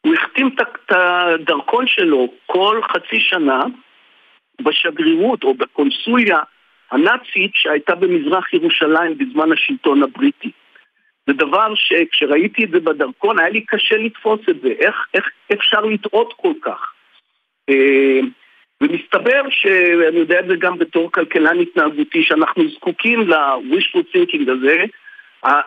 הוא 0.00 0.14
החתים 0.14 0.48
את 0.48 0.92
הדרכון 0.92 1.86
שלו 1.86 2.32
כל 2.46 2.80
חצי 2.92 3.20
שנה 3.20 3.60
בשגרירות 4.62 5.44
או 5.44 5.54
בקונסוליה 5.54 6.38
הנאצית 6.90 7.50
שהייתה 7.54 7.94
במזרח 7.94 8.52
ירושלים 8.52 9.18
בזמן 9.18 9.52
השלטון 9.52 10.02
הבריטי. 10.02 10.50
זה 11.26 11.32
דבר 11.32 11.74
שכשראיתי 11.74 12.64
את 12.64 12.70
זה 12.70 12.80
בדרכון 12.80 13.38
היה 13.38 13.48
לי 13.48 13.60
קשה 13.60 13.96
לתפוס 13.96 14.40
את 14.50 14.60
זה, 14.60 14.68
איך, 14.68 14.96
איך 15.14 15.24
אפשר 15.52 15.80
לטעות 15.80 16.34
כל 16.36 16.52
כך? 16.62 16.92
אה, 17.70 18.20
ומסתבר 18.82 19.42
שאני 19.50 20.18
יודע 20.18 20.40
את 20.40 20.46
זה 20.46 20.56
גם 20.56 20.78
בתור 20.78 21.12
כלכלן 21.12 21.60
התנהגותי, 21.60 22.22
שאנחנו 22.22 22.68
זקוקים 22.70 23.20
ל-wishful 23.20 24.16
thinking 24.16 24.50
הזה, 24.50 24.84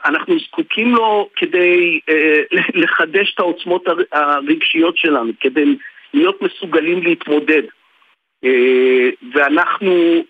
אנחנו 0.05 0.39
זקוקים 0.39 0.95
לו 0.95 1.29
כדי 1.35 1.99
אה, 2.09 2.41
לחדש 2.81 3.33
את 3.33 3.39
העוצמות 3.39 3.85
הרגשיות 4.11 4.97
שלנו, 4.97 5.31
כדי 5.39 5.65
להיות 6.13 6.41
מסוגלים 6.41 7.03
להתמודד. 7.03 7.63
אה, 8.45 9.09
ואנחנו 9.33 10.23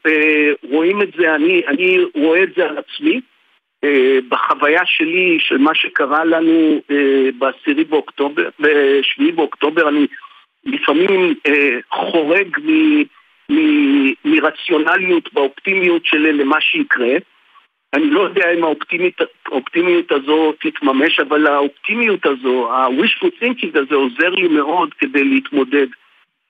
רואים 0.64 1.02
את 1.02 1.10
זה, 1.18 1.36
אני, 1.36 1.62
אני 1.68 1.98
רואה 2.16 2.44
את 2.44 2.50
זה 2.56 2.66
על 2.66 2.78
עצמי, 2.78 3.22
בחוויה 4.30 4.82
שלי 4.86 5.38
של 5.40 5.58
מה 5.58 5.76
שקרה 5.76 6.26
לנו 6.26 6.82
ב-10 7.40 7.84
באוקטובר, 7.90 8.50
ב-7 8.60 9.32
באוקטובר, 9.36 9.90
אני 9.90 10.08
לפעמים 10.66 11.34
אה, 11.48 11.78
חורג 11.90 12.58
מ, 12.60 13.02
מ, 13.50 14.14
מרציונליות 14.26 15.34
באופטימיות 15.34 16.06
של 16.06 16.18
למה 16.18 16.62
שיקרה. 16.62 17.16
אני 17.94 18.10
לא 18.10 18.22
יודע 18.22 18.54
אם 18.58 18.64
האופטימיות, 18.64 19.14
האופטימיות 19.46 20.12
הזו 20.12 20.54
תתממש, 20.62 21.20
אבל 21.20 21.48
האופטימיות 21.48 22.26
הזו, 22.26 22.72
ה-wishful 22.72 23.44
thinking 23.44 23.80
הזה 23.80 23.96
עוזר 23.96 24.30
לי 24.30 24.48
מאוד 24.48 24.94
כדי 24.94 25.24
להתמודד 25.24 25.88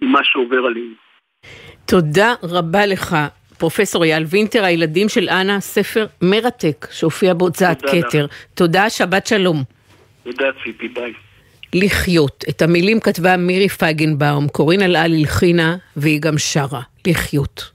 עם 0.02 0.12
מה 0.12 0.20
שעובר 0.24 0.66
עלינו. 0.66 0.94
תודה 1.86 2.34
רבה 2.44 2.86
לך, 2.86 3.16
פרופסור 3.60 4.04
אייל 4.04 4.24
וינטר, 4.30 4.64
הילדים 4.64 5.10
של 5.10 5.30
אנה, 5.30 5.60
ספר 5.60 6.06
מרתק 6.22 6.86
שהופיע 6.92 7.34
בהוצאת 7.34 7.82
כתר. 7.82 8.26
תודה, 8.54 8.90
שבת 8.90 9.28
שלום. 9.28 9.58
תודה 10.24 10.46
ציפי, 10.64 10.88
ביי. 10.88 11.14
לחיות. 11.76 12.46
את 12.50 12.62
המילים 12.62 13.00
כתבה 13.00 13.38
מירי 13.38 13.70
פייגנבאום, 13.70 14.48
קורין 14.48 14.82
אלעל 14.82 15.14
הלחינה 15.14 15.78
והיא 15.96 16.22
גם 16.22 16.38
שרה. 16.38 16.82
לחיות. 17.08 17.70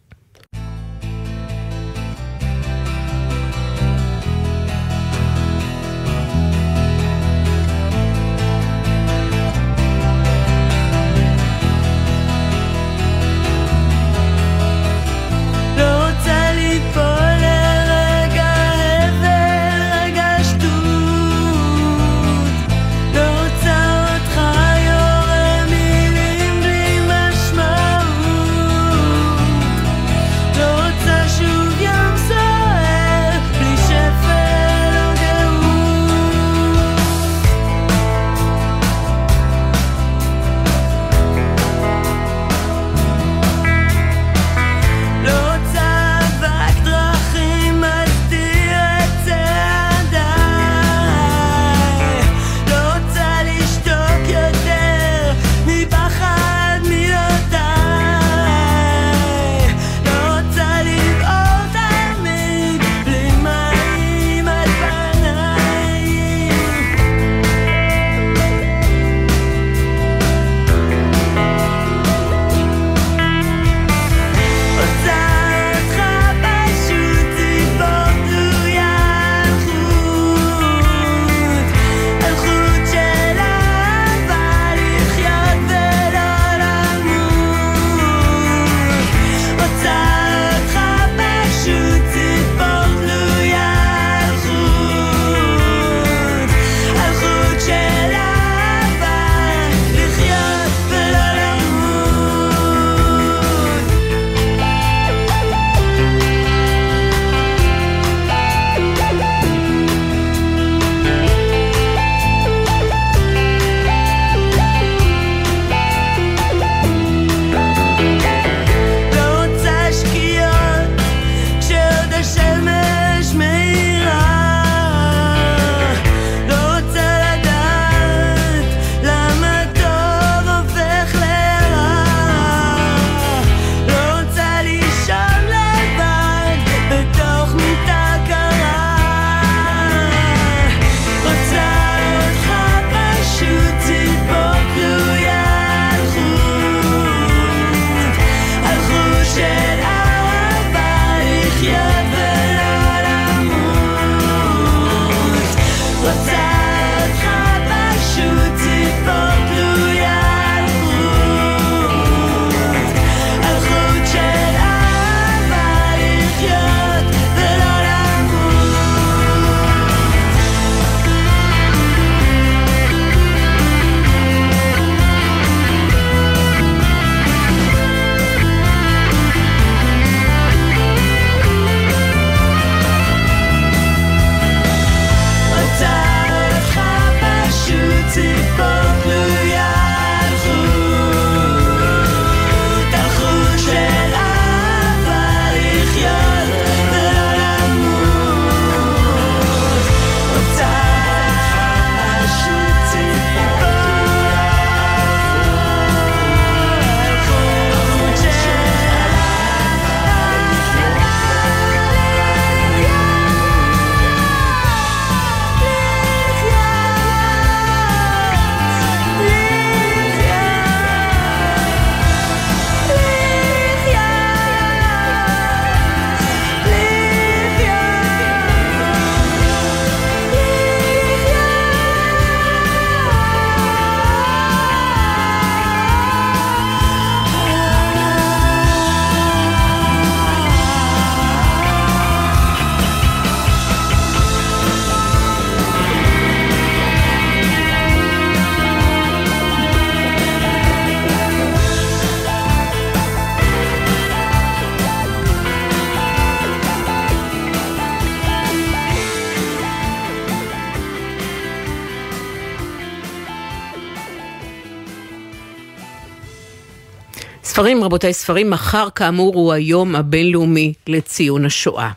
ספרים, 267.59 267.85
רבותיי, 267.85 268.13
ספרים, 268.13 268.51
מחר 268.51 268.89
כאמור 268.95 269.35
הוא 269.35 269.53
היום 269.53 269.97
הבינלאומי 269.97 270.73
לציון 270.87 271.45
השואה. 271.45 271.91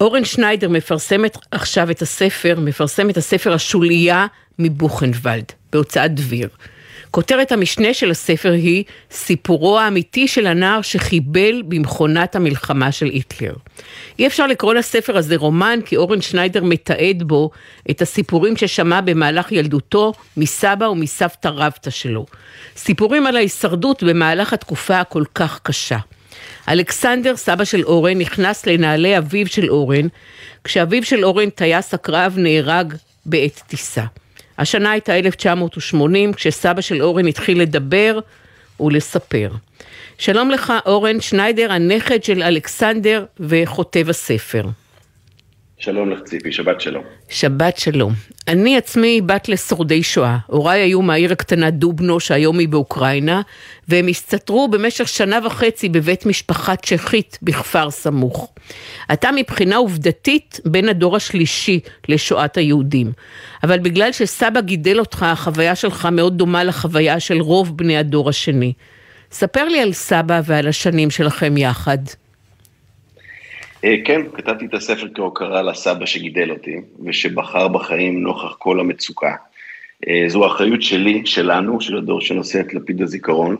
אורן 0.00 0.24
שניידר 0.24 0.68
מפרסמת 0.68 1.38
עכשיו 1.50 1.90
את 1.90 2.02
הספר, 2.02 2.60
מפרסם 2.60 3.10
את 3.10 3.16
הספר 3.16 3.52
השוליה 3.52 4.26
מבוכנוולד, 4.58 5.44
בהוצאת 5.72 6.14
דביר. 6.14 6.48
כותרת 7.10 7.52
המשנה 7.52 7.94
של 7.94 8.10
הספר 8.10 8.52
היא 8.52 8.84
סיפורו 9.10 9.78
האמיתי 9.78 10.28
של 10.28 10.46
הנער 10.46 10.82
שחיבל 10.82 11.62
במכונת 11.68 12.36
המלחמה 12.36 12.92
של 12.92 13.06
היטלר. 13.06 13.54
אי 14.18 14.26
אפשר 14.26 14.46
לקרוא 14.46 14.74
לספר 14.74 15.16
הזה 15.16 15.36
רומן 15.36 15.78
כי 15.84 15.96
אורן 15.96 16.20
שניידר 16.20 16.64
מתעד 16.64 17.22
בו 17.22 17.50
את 17.90 18.02
הסיפורים 18.02 18.56
ששמע 18.56 19.00
במהלך 19.00 19.52
ילדותו 19.52 20.12
מסבא 20.36 20.84
ומסבתא 20.84 21.48
רבתא 21.48 21.90
שלו. 21.90 22.26
סיפורים 22.76 23.26
על 23.26 23.36
ההישרדות 23.36 24.02
במהלך 24.02 24.52
התקופה 24.52 25.00
הכל 25.00 25.24
כך 25.34 25.60
קשה. 25.62 25.98
אלכסנדר, 26.68 27.36
סבא 27.36 27.64
של 27.64 27.84
אורן, 27.84 28.18
נכנס 28.18 28.66
לנעלי 28.66 29.18
אביו 29.18 29.46
של 29.46 29.70
אורן, 29.70 30.06
כשאביו 30.64 31.04
של 31.04 31.24
אורן, 31.24 31.50
טייס 31.50 31.94
הקרב, 31.94 32.34
נהרג 32.36 32.94
בעת 33.26 33.62
טיסה. 33.66 34.04
השנה 34.58 34.90
הייתה 34.90 35.18
1980, 35.18 36.32
כשסבא 36.32 36.80
של 36.80 37.02
אורן 37.02 37.26
התחיל 37.26 37.60
לדבר 37.62 38.18
ולספר. 38.80 39.50
שלום 40.18 40.50
לך, 40.50 40.72
אורן 40.86 41.20
שניידר, 41.20 41.72
הנכד 41.72 42.24
של 42.24 42.42
אלכסנדר 42.42 43.24
וכותב 43.40 44.06
הספר. 44.08 44.64
שלום 45.80 46.10
לך 46.10 46.20
ציפי, 46.22 46.52
שבת 46.52 46.80
שלום. 46.80 47.04
שבת 47.28 47.76
שלום. 47.76 48.12
אני 48.48 48.76
עצמי 48.76 49.20
בת 49.26 49.48
לשורדי 49.48 50.02
שואה. 50.02 50.38
הוריי 50.46 50.80
היו 50.80 51.02
מהעיר 51.02 51.32
הקטנה 51.32 51.70
דובנו, 51.70 52.20
שהיום 52.20 52.58
היא 52.58 52.68
באוקראינה, 52.68 53.42
והם 53.88 54.08
הסתתרו 54.08 54.68
במשך 54.68 55.08
שנה 55.08 55.38
וחצי 55.46 55.88
בבית 55.88 56.26
משפחה 56.26 56.76
צ'כית 56.76 57.38
בכפר 57.42 57.90
סמוך. 57.90 58.52
אתה 59.12 59.30
מבחינה 59.36 59.76
עובדתית 59.76 60.60
בין 60.64 60.88
הדור 60.88 61.16
השלישי 61.16 61.80
לשואת 62.08 62.56
היהודים. 62.56 63.12
אבל 63.62 63.78
בגלל 63.78 64.12
שסבא 64.12 64.60
גידל 64.60 64.98
אותך, 64.98 65.22
החוויה 65.22 65.74
שלך 65.74 66.08
מאוד 66.12 66.38
דומה 66.38 66.64
לחוויה 66.64 67.20
של 67.20 67.40
רוב 67.40 67.76
בני 67.76 67.96
הדור 67.96 68.28
השני. 68.28 68.72
ספר 69.32 69.64
לי 69.64 69.80
על 69.80 69.92
סבא 69.92 70.40
ועל 70.44 70.68
השנים 70.68 71.10
שלכם 71.10 71.56
יחד. 71.56 71.98
אה, 73.84 73.96
כן, 74.04 74.22
כתבתי 74.34 74.66
את 74.66 74.74
הספר 74.74 75.06
כהוקרה 75.14 75.62
לסבא 75.62 76.06
שגידל 76.06 76.50
אותי, 76.50 76.76
ושבחר 77.04 77.68
בחיים 77.68 78.22
נוכח 78.22 78.54
כל 78.58 78.80
המצוקה. 78.80 79.34
אה, 80.08 80.24
זו 80.28 80.44
האחריות 80.44 80.82
שלי, 80.82 81.22
שלנו, 81.24 81.80
של 81.80 81.96
הדור 81.96 82.20
שנושא 82.20 82.60
את 82.60 82.74
לפיד 82.74 83.02
הזיכרון. 83.02 83.56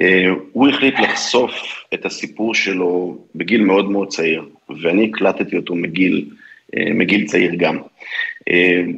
אה, 0.00 0.26
הוא 0.52 0.68
החליט 0.68 1.00
לחשוף 1.00 1.52
את 1.94 2.06
הסיפור 2.06 2.54
שלו 2.54 3.18
בגיל 3.34 3.60
מאוד 3.60 3.90
מאוד 3.90 4.08
צעיר, 4.08 4.44
ואני 4.82 5.04
הקלטתי 5.04 5.56
אותו 5.56 5.74
מגיל, 5.74 6.30
מגיל 6.76 7.26
צעיר 7.26 7.54
גם. 7.54 7.78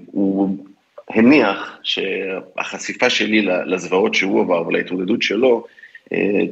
הוא 0.07 0.59
הניח 1.11 1.79
שהחשיפה 1.83 3.11
שלי 3.11 3.43
לזוועות 3.43 4.15
שהוא 4.15 4.41
עבר 4.41 4.67
ולהתמודדות 4.67 5.23
שלו, 5.23 5.67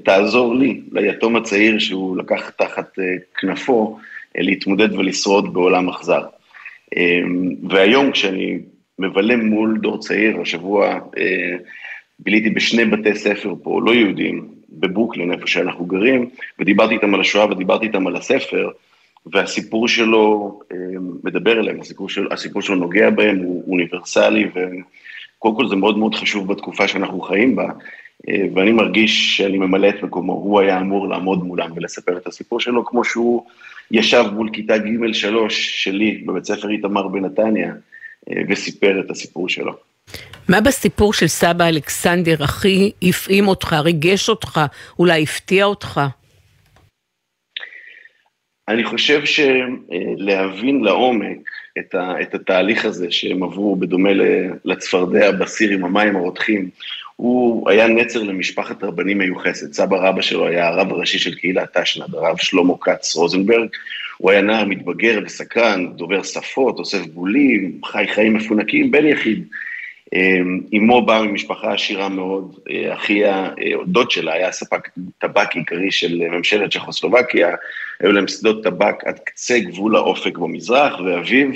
תעזור 0.05 0.55
לי, 0.55 0.81
ליתום 0.92 1.37
הצעיר 1.37 1.79
שהוא 1.79 2.16
לקח 2.16 2.51
תחת 2.51 2.99
אה, 2.99 3.05
כנפו, 3.38 3.99
אה, 4.37 4.42
להתמודד 4.42 4.95
ולשרוד 4.95 5.55
בעולם 5.55 5.88
אכזר. 5.88 6.23
אה, 6.97 7.21
והיום 7.69 8.11
כשאני 8.11 8.59
מבלה 8.99 9.37
מול 9.37 9.79
דור 9.83 9.99
צעיר, 9.99 10.40
השבוע 10.40 10.99
ביליתי 12.19 12.51
בשני 12.51 12.85
בתי 12.85 13.14
ספר 13.14 13.55
פה, 13.62 13.81
לא 13.85 13.95
יהודים, 13.95 14.49
בברוקלין, 14.69 15.33
איפה 15.33 15.47
שאנחנו 15.47 15.85
גרים, 15.85 16.29
ודיברתי 16.59 16.95
איתם 16.95 17.14
על 17.14 17.21
השואה 17.21 17.51
ודיברתי 17.51 17.87
איתם 17.87 18.07
על 18.07 18.16
הספר, 18.16 18.71
והסיפור 19.27 19.88
שלו 19.88 20.59
מדבר 21.25 21.61
אליהם, 21.61 21.81
הסיפור, 21.81 22.09
של, 22.09 22.27
הסיפור 22.31 22.62
שלו 22.62 22.75
נוגע 22.75 23.11
בהם, 23.11 23.38
הוא 23.38 23.64
אוניברסלי, 23.69 24.45
וקודם 24.49 25.57
כל 25.57 25.69
זה 25.69 25.77
מאוד 25.77 25.99
מאוד 25.99 26.14
חשוב 26.14 26.53
בתקופה 26.53 26.88
שאנחנו 26.88 27.21
חיים 27.21 27.57
בה, 27.57 27.64
אה, 27.64 27.71
ואני 28.54 28.72
מרגיש 28.72 29.36
שאני 29.36 29.58
ממלא 29.58 29.88
את 29.88 30.02
מקומו, 30.02 30.32
הוא 30.32 30.60
היה 30.60 30.80
אמור 30.80 31.08
לעמוד 31.08 31.44
מולם 31.44 31.70
ולספר 31.76 32.16
את 32.16 32.26
הסיפור 32.26 32.60
שלו, 32.60 32.84
כמו 32.84 33.04
שהוא 33.04 33.46
ישב 33.90 34.24
מול 34.32 34.50
כיתה 34.52 34.78
ג'-3 34.78 35.50
שלי 35.50 36.22
בבית 36.26 36.44
ספר 36.44 36.70
איתמר 36.70 37.08
בנתניה, 37.08 37.72
אה, 38.30 38.42
וסיפר 38.48 39.00
את 39.00 39.10
הסיפור 39.10 39.48
שלו. 39.48 39.72
מה 40.48 40.60
בסיפור 40.60 41.12
של 41.12 41.26
סבא 41.26 41.68
אלכסנדר 41.68 42.44
הכי 42.44 42.92
הפעים 43.02 43.48
אותך, 43.48 43.72
ריגש 43.72 44.28
אותך, 44.28 44.60
אולי 44.98 45.22
הפתיע 45.22 45.64
אותך? 45.64 46.00
אני 48.68 48.84
חושב 48.84 49.22
שלהבין 49.24 50.84
לעומק 50.84 51.38
את, 51.78 51.94
ה, 51.94 52.22
את 52.22 52.34
התהליך 52.34 52.84
הזה 52.84 53.10
שהם 53.10 53.42
עברו, 53.42 53.76
בדומה 53.76 54.10
לצפרדע 54.64 55.32
בסיר 55.32 55.70
עם 55.70 55.84
המים 55.84 56.16
הרותחים, 56.16 56.70
הוא 57.16 57.70
היה 57.70 57.88
נצר 57.88 58.22
למשפחת 58.22 58.85
רבנים 58.85 59.18
מיוחסת. 59.18 59.72
סבא 59.72 59.96
רבא 59.96 60.22
שלו 60.22 60.46
היה 60.46 60.68
הרב 60.68 60.92
הראשי 60.92 61.18
של 61.18 61.35
קהילת 61.35 61.76
תשנ"ד, 61.76 62.14
הרב 62.14 62.37
שלמה 62.37 62.74
כץ 62.81 63.14
רוזנברג. 63.14 63.68
הוא 64.18 64.31
היה 64.31 64.42
נער 64.42 64.64
מתבגר 64.64 65.20
וסקרן, 65.24 65.87
דובר 65.87 66.22
שפות, 66.22 66.79
אוסף 66.79 67.07
בולים, 67.07 67.81
חי 67.85 68.05
חיים 68.09 68.35
מפונקים, 68.35 68.90
בן 68.90 69.07
יחיד. 69.07 69.44
אמ, 70.14 70.61
אמו 70.76 71.07
באה 71.07 71.22
ממשפחה 71.22 71.74
עשירה 71.74 72.09
מאוד, 72.09 72.59
אה, 72.70 72.94
אחיה, 72.94 73.44
אה, 73.44 73.85
דוד 73.87 74.11
שלה, 74.11 74.33
היה 74.33 74.52
ספק 74.52 74.88
טבק 75.18 75.57
עיקרי 75.57 75.90
של 75.90 76.22
ממשלת 76.31 76.72
צ'כוסלובקיה, 76.72 77.55
היו 78.00 78.12
להם 78.12 78.29
שדות 78.29 78.64
טבק 78.64 79.05
עד 79.05 79.18
קצה 79.18 79.59
גבול 79.59 79.96
האופק 79.96 80.38
במזרח, 80.38 81.00
ואביו 81.00 81.48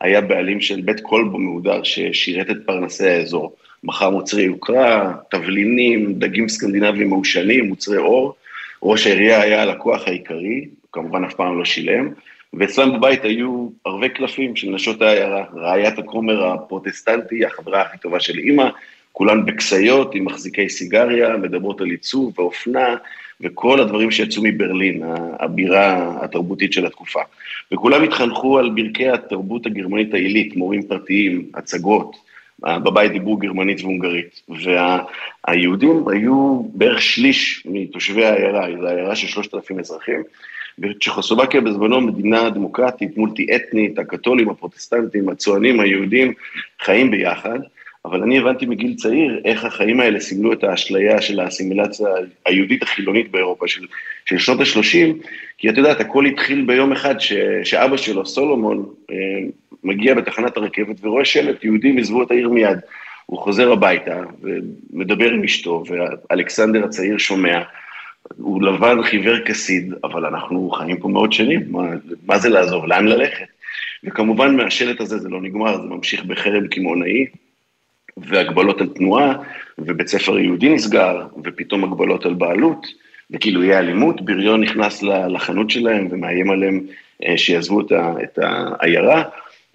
היה 0.00 0.20
בעלים 0.20 0.60
של 0.60 0.80
בית 0.80 1.00
כלבו 1.02 1.38
מהודר 1.38 1.82
ששירת 1.82 2.50
את 2.50 2.56
פרנסי 2.66 3.08
האזור. 3.08 3.56
מכר 3.84 4.10
מוצרי 4.10 4.42
יוקרה, 4.42 5.14
תבלינים, 5.30 6.14
דגים 6.14 6.48
סקנדינביים 6.48 7.08
מעושנים, 7.08 7.68
מוצרי 7.68 7.96
אור. 7.96 8.34
ראש 8.82 9.06
העירייה 9.06 9.42
היה 9.42 9.62
הלקוח 9.62 10.08
העיקרי, 10.08 10.68
כמובן 10.92 11.24
אף 11.24 11.34
פעם 11.34 11.58
לא 11.58 11.64
שילם, 11.64 12.08
ואצלם 12.52 12.96
בבית 12.96 13.24
היו 13.24 13.68
ערבי 13.84 14.08
קלפים 14.08 14.56
של 14.56 14.70
נשות 14.70 15.02
העיירה, 15.02 15.44
רעיית 15.54 15.98
הכומר 15.98 16.46
הפרוטסטנטי, 16.46 17.44
החברה 17.44 17.82
הכי 17.82 17.98
טובה 17.98 18.20
של 18.20 18.38
אימא, 18.38 18.68
כולן 19.12 19.44
בכסיות 19.44 20.14
עם 20.14 20.24
מחזיקי 20.24 20.68
סיגריה, 20.68 21.36
מדברות 21.36 21.80
על 21.80 21.90
עיצוב 21.90 22.38
ואופנה, 22.38 22.96
וכל 23.40 23.80
הדברים 23.80 24.10
שיצאו 24.10 24.42
מברלין, 24.44 25.02
הבירה 25.40 26.18
התרבותית 26.24 26.72
של 26.72 26.86
התקופה. 26.86 27.20
וכולם 27.72 28.02
התחנכו 28.02 28.58
על 28.58 28.70
ברכי 28.70 29.08
התרבות 29.08 29.66
הגרמנית 29.66 30.14
העילית, 30.14 30.56
מורים 30.56 30.82
פרטיים, 30.82 31.50
הצגות, 31.54 32.16
בבית 32.60 33.12
דיברו 33.12 33.36
גרמנית 33.36 33.80
והונגרית, 33.80 34.42
והיהודים 35.48 36.08
היו 36.08 36.62
בערך 36.74 37.02
שליש 37.02 37.62
מתושבי 37.66 38.24
העיירה, 38.24 38.66
זו 38.80 38.86
עיירה 38.86 39.16
של 39.16 39.26
שלושת 39.26 39.54
אלפים 39.54 39.78
אזרחים, 39.78 40.22
וצ'כוסלובקיה 40.78 41.60
בזמנו 41.60 42.00
מדינה 42.00 42.50
דמוקרטית, 42.50 43.16
מולטי-אתנית, 43.16 43.98
הקתולים, 43.98 44.50
הפרוטסטנטים, 44.50 45.28
הצוענים, 45.28 45.80
היהודים, 45.80 46.32
חיים 46.80 47.10
ביחד, 47.10 47.58
אבל 48.04 48.22
אני 48.22 48.38
הבנתי 48.38 48.66
מגיל 48.66 48.94
צעיר 48.94 49.40
איך 49.44 49.64
החיים 49.64 50.00
האלה 50.00 50.20
סימלו 50.20 50.52
את 50.52 50.64
האשליה 50.64 51.22
של 51.22 51.40
האסימילציה 51.40 52.08
היהודית 52.46 52.82
החילונית 52.82 53.30
באירופה 53.30 53.68
של, 53.68 53.86
של 54.24 54.38
שנות 54.38 54.60
ה-30, 54.60 55.26
כי 55.58 55.68
את 55.68 55.76
יודעת, 55.76 56.00
הכל 56.00 56.26
התחיל 56.26 56.64
ביום 56.66 56.92
אחד 56.92 57.20
ש, 57.20 57.32
שאבא 57.64 57.96
שלו, 57.96 58.26
סולומון, 58.26 58.86
אה, 59.10 59.16
מגיע 59.84 60.14
בתחנת 60.14 60.56
הרכבת 60.56 60.96
ורואה 61.04 61.24
שלט, 61.24 61.64
יהודים 61.64 61.98
עזבו 61.98 62.22
את 62.22 62.30
העיר 62.30 62.48
מיד. 62.48 62.78
הוא 63.26 63.38
חוזר 63.38 63.72
הביתה 63.72 64.20
ומדבר 64.42 65.30
עם 65.30 65.44
אשתו, 65.44 65.84
ואלכסנדר 65.88 66.84
הצעיר 66.84 67.18
שומע, 67.18 67.62
הוא 68.36 68.62
לבן 68.62 69.02
חיוור 69.02 69.38
כסיד, 69.38 69.94
אבל 70.04 70.26
אנחנו 70.26 70.70
חיים 70.70 70.96
פה 70.96 71.08
מאות 71.08 71.32
שנים, 71.32 71.62
מה, 71.68 71.82
מה 72.26 72.38
זה 72.38 72.48
לעזוב, 72.48 72.86
לאן 72.86 73.06
ללכת? 73.06 73.46
וכמובן 74.04 74.56
מהשלט 74.56 75.00
הזה 75.00 75.18
זה 75.18 75.28
לא 75.28 75.40
נגמר, 75.40 75.76
זה 75.76 75.88
ממשיך 75.88 76.24
בחרם 76.24 76.68
קמעונאי, 76.68 77.26
והגבלות 78.16 78.80
על 78.80 78.86
תנועה, 78.86 79.34
ובית 79.78 80.08
ספר 80.08 80.38
יהודי 80.38 80.68
נסגר, 80.68 81.26
ופתאום 81.44 81.84
הגבלות 81.84 82.26
על 82.26 82.34
בעלות, 82.34 82.86
וכאילו 83.30 83.62
אלימות, 83.62 84.24
בריון 84.24 84.60
נכנס 84.60 85.02
לחנות 85.02 85.70
שלהם 85.70 86.08
ומאיים 86.10 86.50
עליהם 86.50 86.80
אה, 87.24 87.38
שיעזבו 87.38 87.80
את 88.22 88.38
העיירה. 88.38 89.22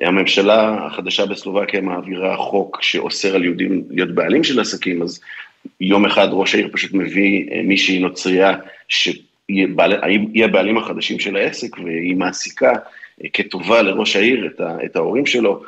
הממשלה 0.01 0.85
החדשה 0.85 1.25
בסלובקיה 1.25 1.81
מעבירה 1.81 2.37
חוק 2.37 2.77
שאוסר 2.81 3.35
על 3.35 3.43
יהודים 3.43 3.83
להיות 3.89 4.15
בעלים 4.15 4.43
של 4.43 4.59
עסקים, 4.59 5.01
אז 5.01 5.21
יום 5.81 6.05
אחד 6.05 6.27
ראש 6.31 6.55
העיר 6.55 6.69
פשוט 6.71 6.93
מביא 6.93 7.49
אה, 7.51 7.61
מישהי 7.63 7.99
נוצרייה 7.99 8.57
שהיא 8.87 9.67
הבעלים 10.43 10.77
החדשים 10.77 11.19
של 11.19 11.35
העסק, 11.35 11.79
והיא 11.79 12.15
מעסיקה 12.15 12.71
אה, 13.23 13.29
כטובה 13.33 13.81
לראש 13.81 14.15
העיר 14.15 14.49
את 14.85 14.95
ההורים 14.95 15.25
שלו, 15.25 15.63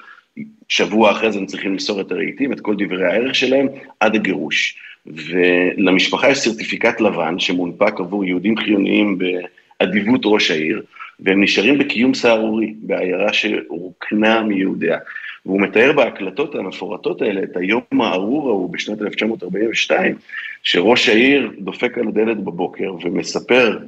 שבוע 0.69 1.11
אחרי 1.11 1.31
זה 1.31 1.39
הם 1.39 1.45
צריכים 1.45 1.71
למסור 1.71 2.01
את 2.01 2.11
הרהיטים, 2.11 2.53
את 2.53 2.59
כל 2.59 2.75
דברי 2.77 3.05
הערך 3.05 3.35
שלהם, 3.35 3.67
עד 3.99 4.15
הגירוש. 4.15 4.77
ולמשפחה 5.05 6.29
יש 6.29 6.37
סרטיפיקט 6.37 7.01
לבן 7.01 7.39
שמונפק 7.39 7.99
עבור 7.99 8.25
יהודים 8.25 8.57
חיוניים 8.57 9.17
באדיבות 9.17 10.21
ראש 10.25 10.51
העיר, 10.51 10.81
והם 11.19 11.43
נשארים 11.43 11.77
בקיום 11.77 12.13
סהרורי, 12.13 12.73
בעיירה 12.81 13.33
שרוקנה 13.33 14.43
מיהודיה. 14.43 14.97
והוא 15.45 15.61
מתאר 15.61 15.91
בהקלטות 15.95 16.55
המפורטות 16.55 17.21
האלה 17.21 17.43
את 17.43 17.57
היום 17.57 17.81
הארור 18.01 18.49
ההוא 18.49 18.73
בשנת 18.73 19.01
1942, 19.01 20.15
שראש 20.63 21.09
העיר 21.09 21.51
דופק 21.59 21.97
על 21.97 22.07
הדלת 22.07 22.37
בבוקר 22.37 22.93
ומספר 23.03 23.79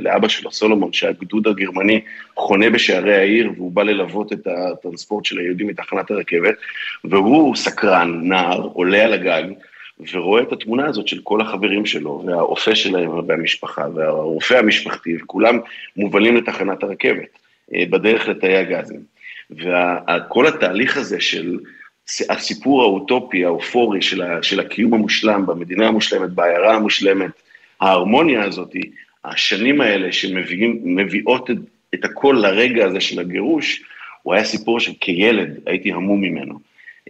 לאבא 0.00 0.28
שלו, 0.28 0.52
סולומון, 0.52 0.92
שהגדוד 0.92 1.46
הגרמני 1.46 2.00
חונה 2.36 2.70
בשערי 2.70 3.14
העיר 3.14 3.52
והוא 3.56 3.72
בא 3.72 3.82
ללוות 3.82 4.32
את 4.32 4.46
הטרנספורט 4.46 5.24
של 5.24 5.38
היהודים 5.38 5.66
מתחנת 5.66 6.10
הרכבת, 6.10 6.54
והוא 7.04 7.56
סקרן, 7.56 8.20
נער, 8.22 8.62
עולה 8.72 9.04
על 9.04 9.12
הגג, 9.12 9.44
ורואה 10.12 10.42
את 10.42 10.52
התמונה 10.52 10.86
הזאת 10.86 11.08
של 11.08 11.20
כל 11.24 11.40
החברים 11.40 11.86
שלו, 11.86 12.22
והאופה 12.26 12.74
שלהם 12.74 13.10
והמשפחה, 13.26 13.84
והרופא 13.94 14.54
המשפחתי, 14.54 15.16
וכולם 15.22 15.58
מובלים 15.96 16.36
לתחנת 16.36 16.82
הרכבת, 16.82 17.38
אה, 17.74 17.84
בדרך 17.90 18.28
לתאי 18.28 18.56
הגזים. 18.56 19.17
וכל 19.50 20.46
התהליך 20.46 20.96
הזה 20.96 21.20
של 21.20 21.58
הסיפור 22.30 22.82
האוטופי, 22.82 23.44
האופורי 23.44 24.02
של, 24.02 24.22
ה, 24.22 24.42
של 24.42 24.60
הקיום 24.60 24.94
המושלם 24.94 25.46
במדינה 25.46 25.88
המושלמת, 25.88 26.30
בעיירה 26.30 26.74
המושלמת, 26.74 27.30
ההרמוניה 27.80 28.44
הזאת, 28.44 28.72
השנים 29.24 29.80
האלה 29.80 30.12
שמביאות 30.12 31.50
את, 31.50 31.56
את 31.94 32.04
הכל 32.04 32.38
לרגע 32.42 32.86
הזה 32.86 33.00
של 33.00 33.20
הגירוש, 33.20 33.82
הוא 34.22 34.34
היה 34.34 34.44
סיפור 34.44 34.80
שכילד 34.80 35.58
הייתי 35.66 35.92
המום 35.92 36.20
ממנו. 36.20 36.58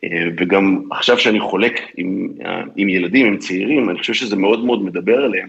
אה, 0.04 0.24
וגם 0.36 0.82
עכשיו 0.90 1.18
שאני 1.18 1.40
חולק 1.40 1.80
עם, 1.96 2.28
עם 2.76 2.88
ילדים, 2.88 3.26
עם 3.26 3.38
צעירים, 3.38 3.90
אני 3.90 3.98
חושב 3.98 4.14
שזה 4.14 4.36
מאוד 4.36 4.64
מאוד 4.64 4.84
מדבר 4.84 5.24
עליהם, 5.24 5.48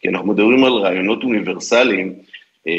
כי 0.00 0.08
אנחנו 0.08 0.32
מדברים 0.32 0.64
על 0.64 0.72
רעיונות 0.72 1.22
אוניברסליים, 1.22 2.08
אה, 2.08 2.29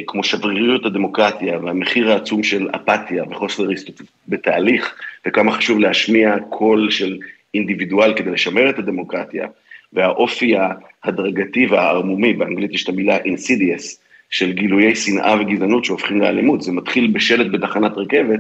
כמו 0.08 0.24
שבריריות 0.24 0.86
הדמוקרטיה 0.86 1.60
והמחיר 1.60 2.12
העצום 2.12 2.44
של 2.44 2.70
אפתיה 2.76 3.24
וחוסר 3.30 3.72
הסתכלות 3.72 4.10
בתהליך, 4.28 4.96
וכמה 5.26 5.52
חשוב 5.52 5.80
להשמיע 5.80 6.36
קול 6.50 6.92
של 6.92 7.18
אינדיבידואל 7.54 8.14
כדי 8.18 8.32
לשמר 8.32 8.70
את 8.70 8.80
הדמוקרטיה, 8.80 9.48
והאופי 9.94 10.54
ההדרגתי 10.58 11.66
והערמומי, 11.66 12.34
באנגלית 12.34 12.74
יש 12.74 12.84
את 12.84 12.90
המילה 12.90 13.18
insidious, 13.18 14.02
של 14.32 14.52
גילויי 14.52 14.96
שנאה 14.96 15.36
וגזענות 15.42 15.86
שהופכים 15.86 16.22
לאלימות. 16.22 16.62
זה 16.62 16.72
מתחיל 16.72 17.08
בשלט 17.08 17.52
בתחנת 17.52 17.92
רכבת, 17.98 18.40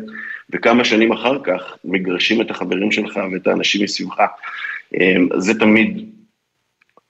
וכמה 0.49 0.83
שנים 0.83 1.11
אחר 1.11 1.43
כך 1.43 1.77
מגרשים 1.85 2.41
את 2.41 2.51
החברים 2.51 2.91
שלך 2.91 3.19
ואת 3.33 3.47
האנשים 3.47 3.83
מסביבך. 3.83 4.19
אה, 4.99 5.15
זה 5.37 5.59
תמיד 5.59 6.09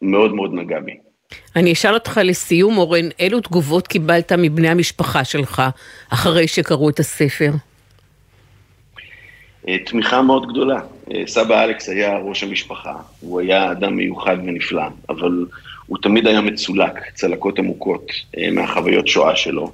מאוד 0.02 0.36
מאוד 0.36 0.54
נגע 0.54 0.80
בי. 0.80 0.98
אני 1.56 1.74
אשאל 1.74 1.94
אותך 1.94 2.20
לסיום, 2.24 2.78
אורן, 2.78 3.10
אילו 3.20 3.40
תגובות 3.40 3.88
קיבלת 3.88 4.32
מבני 4.32 4.70
המשפחה 4.70 5.24
שלך 5.24 5.62
אחרי 6.10 6.48
שקראו 6.48 6.90
את 6.90 7.00
הספר? 7.00 7.52
אה, 9.68 9.78
תמיכה 9.86 10.22
מאוד 10.22 10.48
גדולה. 10.52 10.80
אה, 11.14 11.24
סבא 11.28 11.64
אלכס 11.64 11.90
היה 11.90 12.18
ראש 12.18 12.44
המשפחה, 12.44 12.94
הוא 13.20 13.40
היה 13.40 13.72
אדם 13.72 13.96
מיוחד 13.96 14.38
ונפלא, 14.40 14.84
אבל 15.10 15.46
הוא 15.86 15.98
תמיד 16.02 16.28
היה 16.28 16.42
מצולק, 16.42 16.94
צלקות 17.14 17.60
עמוקות 17.60 18.12
אה, 18.38 18.52
מהחוויות 18.52 19.08
שואה 19.08 19.36
שלו. 19.36 19.72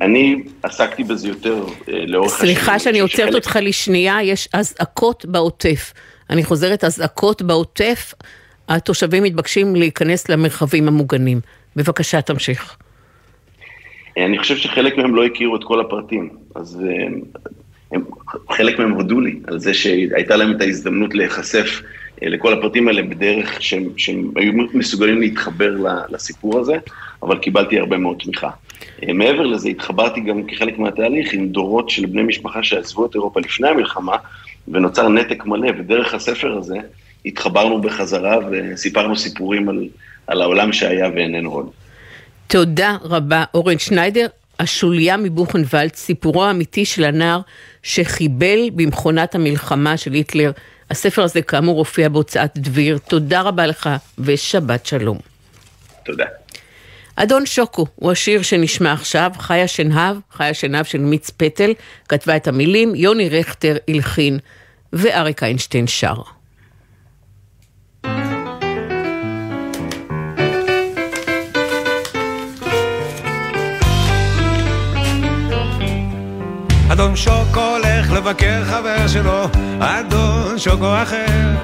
אני 0.00 0.42
עסקתי 0.62 1.04
בזה 1.04 1.28
יותר 1.28 1.64
לאורך 1.88 2.34
השנים. 2.34 2.54
סליחה 2.54 2.78
שאני 2.78 3.00
עוצרת 3.00 3.34
אותך 3.34 3.58
לשנייה, 3.62 4.22
יש 4.22 4.48
אזעקות 4.52 5.24
בעוטף. 5.24 5.92
אני 6.30 6.44
חוזרת, 6.44 6.84
אזעקות 6.84 7.42
בעוטף, 7.42 8.14
התושבים 8.68 9.22
מתבקשים 9.22 9.76
להיכנס 9.76 10.28
למרחבים 10.28 10.88
המוגנים. 10.88 11.40
בבקשה, 11.76 12.20
תמשיך. 12.20 12.76
אני 14.16 14.38
חושב 14.38 14.56
שחלק 14.56 14.96
מהם 14.96 15.14
לא 15.14 15.24
הכירו 15.24 15.56
את 15.56 15.64
כל 15.64 15.80
הפרטים, 15.80 16.28
אז 16.54 16.82
אה, 16.84 17.06
הם, 17.92 18.04
חלק 18.50 18.78
מהם 18.78 18.92
הודו 18.92 19.20
לי 19.20 19.40
על 19.46 19.58
זה 19.58 19.74
שהייתה 19.74 20.36
להם 20.36 20.56
את 20.56 20.60
ההזדמנות 20.60 21.14
להיחשף 21.14 21.82
אה, 22.22 22.28
לכל 22.28 22.52
הפרטים 22.52 22.88
האלה 22.88 23.02
בדרך 23.02 23.62
שהם, 23.62 23.88
שהם 23.96 24.30
היו 24.36 24.52
מסוגלים 24.74 25.20
להתחבר 25.20 25.76
לסיפור 26.08 26.58
הזה, 26.58 26.76
אבל 27.22 27.38
קיבלתי 27.38 27.78
הרבה 27.78 27.96
מאוד 27.96 28.16
תמיכה. 28.24 28.50
אה, 29.02 29.12
מעבר 29.12 29.46
לזה, 29.46 29.68
התחברתי 29.68 30.20
גם 30.20 30.46
כחלק 30.46 30.78
מהתהליך 30.78 31.32
עם 31.32 31.48
דורות 31.48 31.90
של 31.90 32.06
בני 32.06 32.22
משפחה 32.22 32.62
שעזבו 32.62 33.06
את 33.06 33.14
אירופה 33.14 33.40
לפני 33.40 33.68
המלחמה, 33.68 34.16
ונוצר 34.68 35.08
נתק 35.08 35.46
מלא, 35.46 35.70
ודרך 35.78 36.14
הספר 36.14 36.58
הזה, 36.58 36.76
התחברנו 37.26 37.80
בחזרה 37.80 38.38
וסיפרנו 38.50 39.16
סיפורים 39.16 39.68
על, 39.68 39.88
על 40.26 40.42
העולם 40.42 40.72
שהיה 40.72 41.08
ואיננו 41.14 41.52
עוד. 41.52 41.70
תודה 42.46 42.96
רבה, 43.02 43.44
אורן 43.54 43.78
שניידר. 43.78 44.26
השוליה 44.58 45.16
מבוכנוולד, 45.16 45.94
סיפורו 45.94 46.44
האמיתי 46.44 46.84
של 46.84 47.04
הנער 47.04 47.40
שחיבל 47.82 48.70
במכונת 48.74 49.34
המלחמה 49.34 49.96
של 49.96 50.12
היטלר. 50.12 50.52
הספר 50.90 51.22
הזה 51.22 51.42
כאמור 51.42 51.78
הופיע 51.78 52.08
בהוצאת 52.08 52.50
דביר. 52.58 52.98
תודה 52.98 53.40
רבה 53.40 53.66
לך 53.66 53.90
ושבת 54.18 54.86
שלום. 54.86 55.18
תודה. 56.04 56.24
אדון 57.16 57.46
שוקו 57.46 57.86
הוא 57.94 58.12
השיר 58.12 58.42
שנשמע 58.42 58.92
עכשיו, 58.92 59.30
חיה 59.38 59.68
שנהב, 59.68 60.16
חיה 60.32 60.54
שנהב 60.54 60.84
של 60.84 60.98
מיץ 60.98 61.30
פטל, 61.30 61.72
כתבה 62.08 62.36
את 62.36 62.48
המילים, 62.48 62.94
יוני 62.94 63.28
רכטר 63.28 63.76
הלחין 63.88 64.38
ואריק 64.92 65.42
איינשטיין 65.42 65.86
שר. 65.86 66.35
אדון 76.96 77.16
שוקו 77.16 77.60
הולך 77.60 78.12
לבקר 78.12 78.64
חבר 78.64 79.08
שלו, 79.08 79.44
אדון 79.80 80.58
שוקו 80.58 81.02
אחר. 81.02 81.54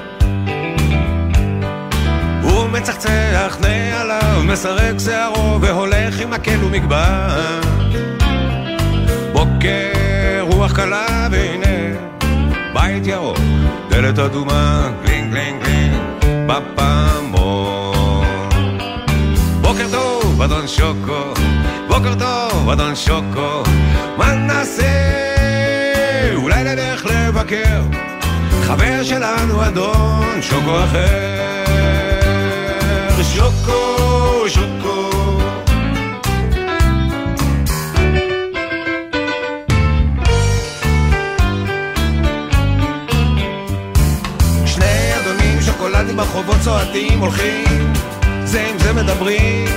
הוא 2.43 2.69
מצחצח 2.69 3.57
נעליו, 3.61 4.43
מסרק 4.45 4.99
שערו, 4.99 5.61
והולך 5.61 6.21
עם 6.21 6.31
מקל 6.31 6.65
ומגבעת. 6.65 7.61
בוקר, 9.33 10.41
רוח 10.41 10.73
קלה, 10.73 11.29
והנה, 11.31 11.97
בית 12.75 13.07
ירוק, 13.07 13.39
דלת 13.89 14.19
אדומה, 14.19 14.91
גלינג 15.05 15.33
גלינג 15.35 15.63
גלינג, 15.63 15.95
בפעמון. 16.47 18.25
בוקר 19.61 19.87
טוב, 19.93 20.43
אדון 20.43 20.69
שוקו, 20.69 21.35
בוקר 21.89 22.15
טוב, 22.19 22.71
אדון 22.71 22.97
שוקו, 22.97 23.63
מה 24.19 24.35
נעשה? 24.35 25.22
לבקר. 27.43 27.83
חבר 28.63 29.03
שלנו 29.03 29.67
אדון 29.67 30.43
שוקו 30.43 30.85
אחר. 30.85 32.43
שוקו, 33.23 34.45
שוקו. 34.49 35.11
שני 44.67 45.13
אדונים 45.21 45.61
שוקולדים 45.61 46.17
ברחובות 46.17 46.57
צועדים 46.61 47.19
הולכים 47.19 47.93
זה 48.45 48.67
עם 48.71 48.79
זה 48.79 48.93
מדברים. 48.93 49.69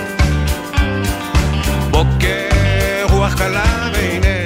בוקר 1.92 3.06
רוח 3.10 3.34
קלה 3.34 3.90
והנה 3.94 4.45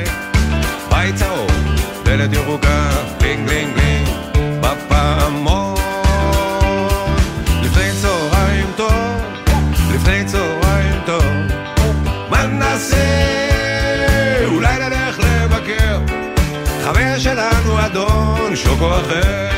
דלת 2.20 2.34
ירוקה, 2.34 2.90
בלינג 3.20 3.48
בלינג 3.48 3.74
בלינג, 3.74 4.08
בפעמון. 4.62 5.76
לפני 7.64 7.90
צהריים 8.02 8.68
טוב, 8.76 8.94
לפני 9.96 10.26
צהריים 10.26 11.02
טוב, 11.06 11.24
מה 12.30 12.46
נעשה? 12.46 12.98
אולי 14.46 14.76
נלך 14.80 15.20
לבקר, 15.20 16.00
חבר 16.84 17.20
שלנו 17.20 17.86
אדון 17.86 18.56
שוקו 18.56 18.90
אחר. 18.90 19.50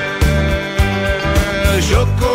שוקו 1.81 2.30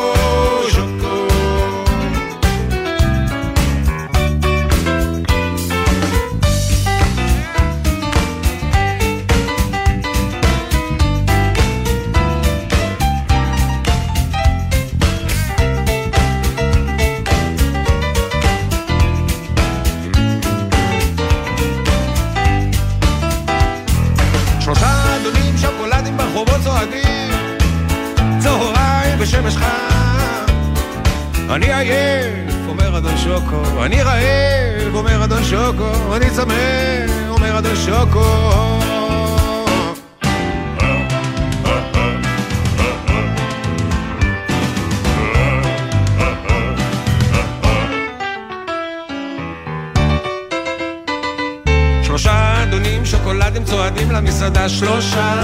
שלושה 52.03 52.63
אדונים 52.63 53.05
שוקולדים 53.05 53.65
צועדים 53.65 54.11
למסעדה 54.11 54.69
שלושה 54.69 55.35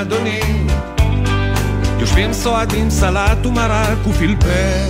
אדונים. 0.00 0.66
יושבים 2.00 2.32
סועדים 2.32 2.90
סלט 2.90 3.46
ומרק 3.46 3.98
ופלפל 4.06 4.88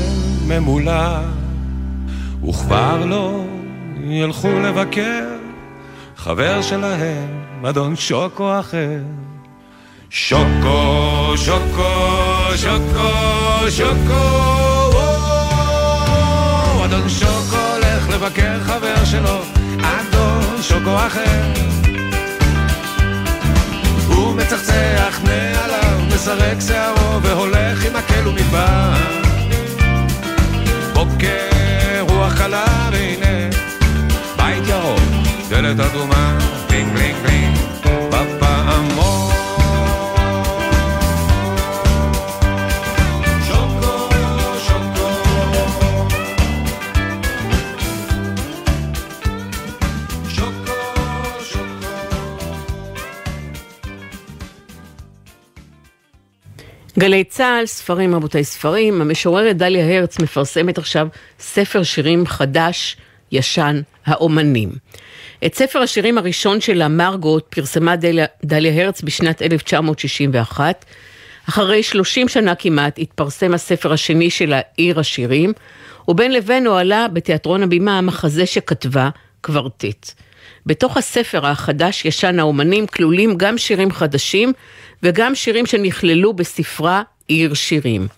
ממולא 0.48 1.18
וכבר 2.48 3.04
לא 3.04 3.44
ילכו 4.10 4.50
לבקר 4.50 5.39
חבר 6.24 6.62
שלהם, 6.62 7.64
אדון 7.68 7.96
שוקו 7.96 8.60
אחר. 8.60 8.98
שוקו, 10.10 11.32
שוקו, 11.36 11.92
שוקו, 12.56 13.70
שוקו 13.70 14.90
אדון 16.84 17.08
שוקו 17.08 17.56
הולך 17.74 18.08
לבקר 18.08 18.60
חבר 18.60 19.04
שלו 19.04 19.38
אדון 19.82 20.62
שוקו 20.62 20.96
אחר. 21.06 21.52
הוא 24.06 24.36
מצחצח 24.36 25.20
מעליו, 25.24 26.00
מסרק 26.14 26.58
שערו 26.68 27.22
והולך 27.22 27.86
עם 27.86 27.92
מקל 27.96 28.28
ומדבר 28.28 28.92
בוקר 30.92 32.00
רוח 32.00 32.38
קלה 32.38 32.88
והנה 32.92 33.50
בית 34.36 34.68
ירוק, 34.68 34.99
דלת 35.62 35.80
אדומה, 35.80 36.38
בלינג 36.68 36.92
בלינג 36.92 37.14
בלינג 37.16 37.56
גלי 56.98 57.24
צה"ל, 57.24 57.66
ספרים 57.66 58.14
רבותיי 58.14 58.44
ספרים, 58.44 59.00
המשוררת 59.00 59.56
דליה 59.56 59.98
הרץ 59.98 60.18
מפרסמת 60.18 60.78
עכשיו 60.78 61.08
ספר 61.40 61.82
שירים 61.82 62.26
חדש, 62.26 62.96
ישן, 63.32 63.80
האומנים. 64.06 64.70
את 65.46 65.54
ספר 65.54 65.78
השירים 65.78 66.18
הראשון 66.18 66.60
שלה, 66.60 66.88
מרגוט, 66.88 67.54
פרסמה 67.54 67.96
דליה, 67.96 68.26
דליה 68.44 68.82
הרץ 68.82 69.02
בשנת 69.02 69.42
1961. 69.42 70.84
אחרי 71.48 71.82
30 71.82 72.28
שנה 72.28 72.54
כמעט 72.54 72.98
התפרסם 72.98 73.54
הספר 73.54 73.92
השני 73.92 74.30
שלה, 74.30 74.60
עיר 74.76 75.00
השירים, 75.00 75.52
ובין 76.08 76.32
לבין 76.32 76.66
הועלה 76.66 77.08
בתיאטרון 77.08 77.62
הבימה 77.62 77.98
המחזה 77.98 78.46
שכתבה, 78.46 79.10
קוורטט. 79.40 80.12
בתוך 80.66 80.96
הספר 80.96 81.46
החדש 81.46 82.04
ישן 82.04 82.38
האומנים 82.38 82.86
כלולים 82.86 83.34
גם 83.36 83.58
שירים 83.58 83.90
חדשים 83.90 84.52
וגם 85.02 85.34
שירים 85.34 85.66
שנכללו 85.66 86.32
בספרה 86.32 87.02
עיר 87.28 87.54
שירים. 87.54 88.08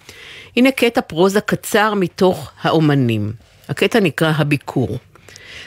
הנה 0.57 0.71
קטע 0.71 1.01
פרוזה 1.01 1.41
קצר 1.41 1.95
מתוך 1.95 2.51
האומנים. 2.63 3.33
הקטע 3.73 4.01
נקרא 4.01 4.33
הביקור. 4.37 4.99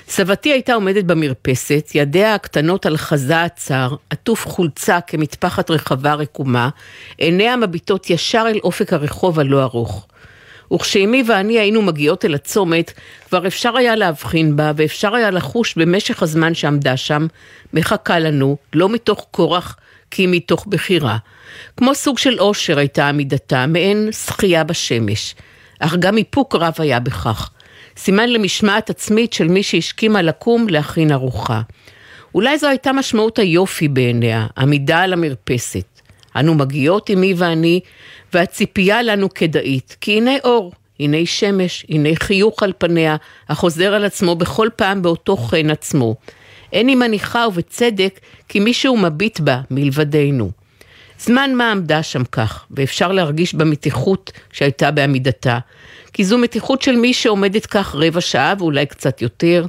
סבתי 0.07 0.51
הייתה 0.51 0.73
עומדת 0.73 1.03
במרפסת, 1.03 1.91
ידיה 1.95 2.35
הקטנות 2.35 2.85
על 2.85 2.97
חזה 2.97 3.43
הצר, 3.43 3.95
עטוף 4.09 4.47
חולצה 4.47 5.01
כמטפחת 5.01 5.71
רחבה 5.71 6.13
רקומה, 6.13 6.69
עיניה 7.17 7.55
מביטות 7.55 8.09
ישר 8.09 8.45
אל 8.47 8.59
אופק 8.63 8.93
הרחוב 8.93 9.39
הלא 9.39 9.63
ארוך. 9.63 10.07
וכשאמי 10.73 11.23
ואני 11.27 11.59
היינו 11.59 11.81
מגיעות 11.81 12.25
אל 12.25 12.35
הצומת, 12.35 12.93
כבר 13.27 13.47
אפשר 13.47 13.77
היה 13.77 13.95
להבחין 13.95 14.55
בה, 14.55 14.71
ואפשר 14.75 15.15
היה 15.15 15.31
לחוש 15.31 15.75
במשך 15.77 16.23
הזמן 16.23 16.53
שעמדה 16.53 16.97
שם, 16.97 17.27
מחכה 17.73 18.19
לנו, 18.19 18.57
לא 18.73 18.89
מתוך 18.89 19.25
כורח, 19.31 19.77
כי 20.11 20.27
מתוך 20.27 20.65
בחירה. 20.69 21.17
כמו 21.77 21.95
סוג 21.95 22.17
של 22.17 22.39
אושר 22.39 22.77
הייתה 22.79 23.09
עמידתה, 23.09 23.67
מעין 23.67 24.09
שחייה 24.11 24.63
בשמש. 24.63 25.35
אך 25.79 25.95
גם 25.95 26.17
איפוק 26.17 26.55
רב 26.55 26.73
היה 26.77 26.99
בכך. 26.99 27.49
סימן 27.97 28.29
למשמעת 28.29 28.89
עצמית 28.89 29.33
של 29.33 29.47
מי 29.47 29.63
שהשכימה 29.63 30.21
לקום 30.21 30.69
להכין 30.69 31.11
ארוחה. 31.11 31.61
אולי 32.35 32.57
זו 32.57 32.67
הייתה 32.67 32.93
משמעות 32.93 33.39
היופי 33.39 33.87
בעיניה, 33.87 34.47
עמידה 34.57 34.99
על 34.99 35.13
המרפסת. 35.13 36.01
אנו 36.35 36.55
מגיעות, 36.55 37.09
אמי 37.09 37.33
ואני, 37.37 37.79
והציפייה 38.33 39.01
לנו 39.01 39.33
כדאית, 39.33 39.97
כי 40.01 40.17
הנה 40.17 40.31
אור, 40.43 40.71
הנה 40.99 41.17
שמש, 41.25 41.85
הנה 41.89 42.09
חיוך 42.15 42.63
על 42.63 42.73
פניה, 42.77 43.15
החוזר 43.49 43.93
על 43.93 44.05
עצמו 44.05 44.35
בכל 44.35 44.69
פעם 44.75 45.01
באותו 45.01 45.37
חן 45.37 45.69
עצמו. 45.69 46.15
אין 46.73 46.87
היא 46.87 46.97
מניחה, 46.97 47.45
ובצדק, 47.47 48.19
כי 48.49 48.59
מישהו 48.59 48.97
מביט 48.97 49.39
בה 49.39 49.61
מלבדנו. 49.71 50.51
זמן 51.19 51.53
מה 51.53 51.71
עמדה 51.71 52.03
שם 52.03 52.23
כך, 52.23 52.65
ואפשר 52.71 53.11
להרגיש 53.11 53.53
במתיחות 53.53 54.31
שהייתה 54.51 54.91
בעמידתה, 54.91 55.59
כי 56.15 56.23
זו 56.23 56.37
מתיחות 56.37 56.81
של 56.81 56.95
מי 56.95 57.13
שעומדת 57.13 57.65
כך 57.65 57.95
רבע 57.95 58.21
שעה 58.21 58.53
ואולי 58.59 58.85
קצת 58.85 59.21
יותר. 59.21 59.65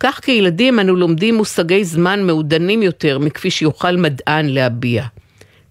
כך 0.00 0.20
כילדים 0.22 0.80
אנו 0.80 0.96
לומדים 0.96 1.34
מושגי 1.34 1.84
זמן 1.84 2.22
מעודנים 2.22 2.82
יותר 2.82 3.18
מכפי 3.18 3.50
שיוכל 3.50 3.96
מדען 3.96 4.48
להביע. 4.48 5.04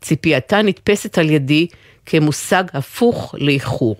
ציפייתה 0.01 0.62
נתפסת 0.62 1.18
על 1.18 1.30
ידי 1.30 1.68
כמושג 2.05 2.64
הפוך 2.74 3.36
לאיחור. 3.38 3.95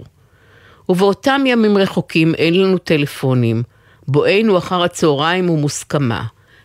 ובאותם 0.90 1.42
ימים 1.46 1.78
רחוקים 1.78 2.36
אין 2.36 2.62
לנו 2.62 2.78
טלפונים, 2.78 3.64
בואנו 4.08 4.58
אחר 4.58 4.84
הצהריים 4.84 5.48
הוא 5.48 5.60
מוסכמה, 5.60 6.24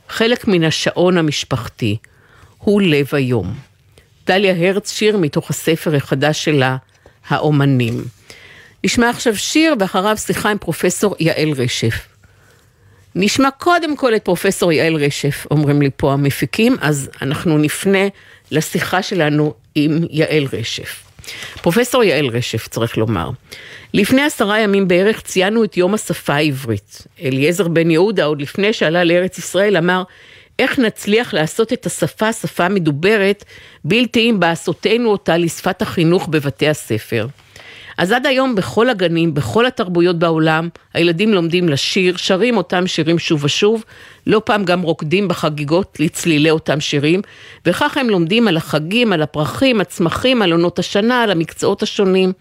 חלק 0.08 0.48
מן 0.48 0.64
השעון 0.64 1.18
המשפחתי, 1.18 1.96
הוא 2.58 2.82
לב 2.82 3.08
היום. 3.12 3.54
דליה 4.26 4.68
הרץ 4.68 4.92
שיר 4.92 5.16
מתוך 5.16 5.50
הספר 5.50 5.94
החדש 5.96 6.44
שלה, 6.44 6.76
האומנים. 7.28 8.04
נשמע 8.84 9.10
עכשיו 9.10 9.36
שיר 9.36 9.74
ואחריו 9.80 10.16
שיחה 10.16 10.50
עם 10.50 10.58
פרופסור 10.58 11.16
יעל 11.20 11.52
רשף. 11.56 12.08
נשמע 13.14 13.48
קודם 13.50 13.96
כל 13.96 14.16
את 14.16 14.24
פרופסור 14.24 14.72
יעל 14.72 14.94
רשף, 14.94 15.46
אומרים 15.50 15.82
לי 15.82 15.90
פה 15.96 16.12
המפיקים, 16.12 16.76
אז 16.80 17.10
אנחנו 17.22 17.58
נפנה 17.58 18.08
לשיחה 18.50 19.02
שלנו 19.02 19.54
עם 19.74 19.98
יעל 20.10 20.46
רשף. 20.52 21.04
פרופסור 21.62 22.04
יעל 22.04 22.26
רשף, 22.26 22.68
צריך 22.68 22.96
לומר. 22.96 23.30
לפני 23.94 24.22
עשרה 24.22 24.60
ימים 24.60 24.88
בערך 24.88 25.20
ציינו 25.20 25.64
את 25.64 25.76
יום 25.76 25.94
השפה 25.94 26.34
העברית. 26.34 27.06
אליעזר 27.22 27.68
בן 27.68 27.90
יהודה, 27.90 28.24
עוד 28.24 28.42
לפני 28.42 28.72
שעלה 28.72 29.04
לארץ 29.04 29.38
ישראל, 29.38 29.76
אמר, 29.76 30.02
איך 30.58 30.78
נצליח 30.78 31.34
לעשות 31.34 31.72
את 31.72 31.86
השפה 31.86 32.32
שפה 32.32 32.68
מדוברת, 32.68 33.44
בלתי 33.84 34.30
אם 34.30 34.40
בעשותנו 34.40 35.10
אותה 35.10 35.36
לשפת 35.36 35.82
החינוך 35.82 36.28
בבתי 36.28 36.68
הספר. 36.68 37.26
אז 37.98 38.12
עד 38.12 38.26
היום 38.26 38.54
בכל 38.54 38.90
הגנים, 38.90 39.34
בכל 39.34 39.66
התרבויות 39.66 40.18
בעולם, 40.18 40.68
הילדים 40.94 41.34
לומדים 41.34 41.68
לשיר, 41.68 42.16
שרים 42.16 42.56
אותם 42.56 42.86
שירים 42.86 43.18
שוב 43.18 43.44
ושוב, 43.44 43.84
לא 44.26 44.42
פעם 44.44 44.64
גם 44.64 44.82
רוקדים 44.82 45.28
בחגיגות 45.28 45.96
לצלילי 46.00 46.50
אותם 46.50 46.80
שירים, 46.80 47.22
וכך 47.66 47.96
הם 47.96 48.10
לומדים 48.10 48.48
על 48.48 48.56
החגים, 48.56 49.12
על 49.12 49.22
הפרחים, 49.22 49.80
הצמחים, 49.80 50.42
על 50.42 50.52
עונות 50.52 50.78
השנה, 50.78 51.22
על 51.22 51.30
המקצועות 51.30 51.82
השונים. 51.82 52.32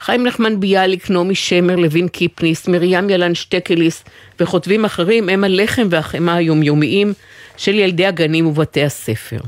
חיים 0.00 0.26
נחמן 0.26 0.60
ביאליק, 0.60 1.10
נעמי 1.10 1.34
שמר, 1.34 1.76
לוין 1.76 2.08
קיפניס, 2.08 2.68
מרים 2.68 3.10
ילן 3.10 3.34
שטקליס 3.34 4.04
וכותבים 4.40 4.84
אחרים 4.84 5.28
הם 5.28 5.44
הלחם 5.44 5.86
והחמאה 5.90 6.34
היומיומיים 6.34 7.12
של 7.56 7.74
ילדי 7.74 8.06
הגנים 8.06 8.46
ובתי 8.46 8.84
הספר. 8.84 9.38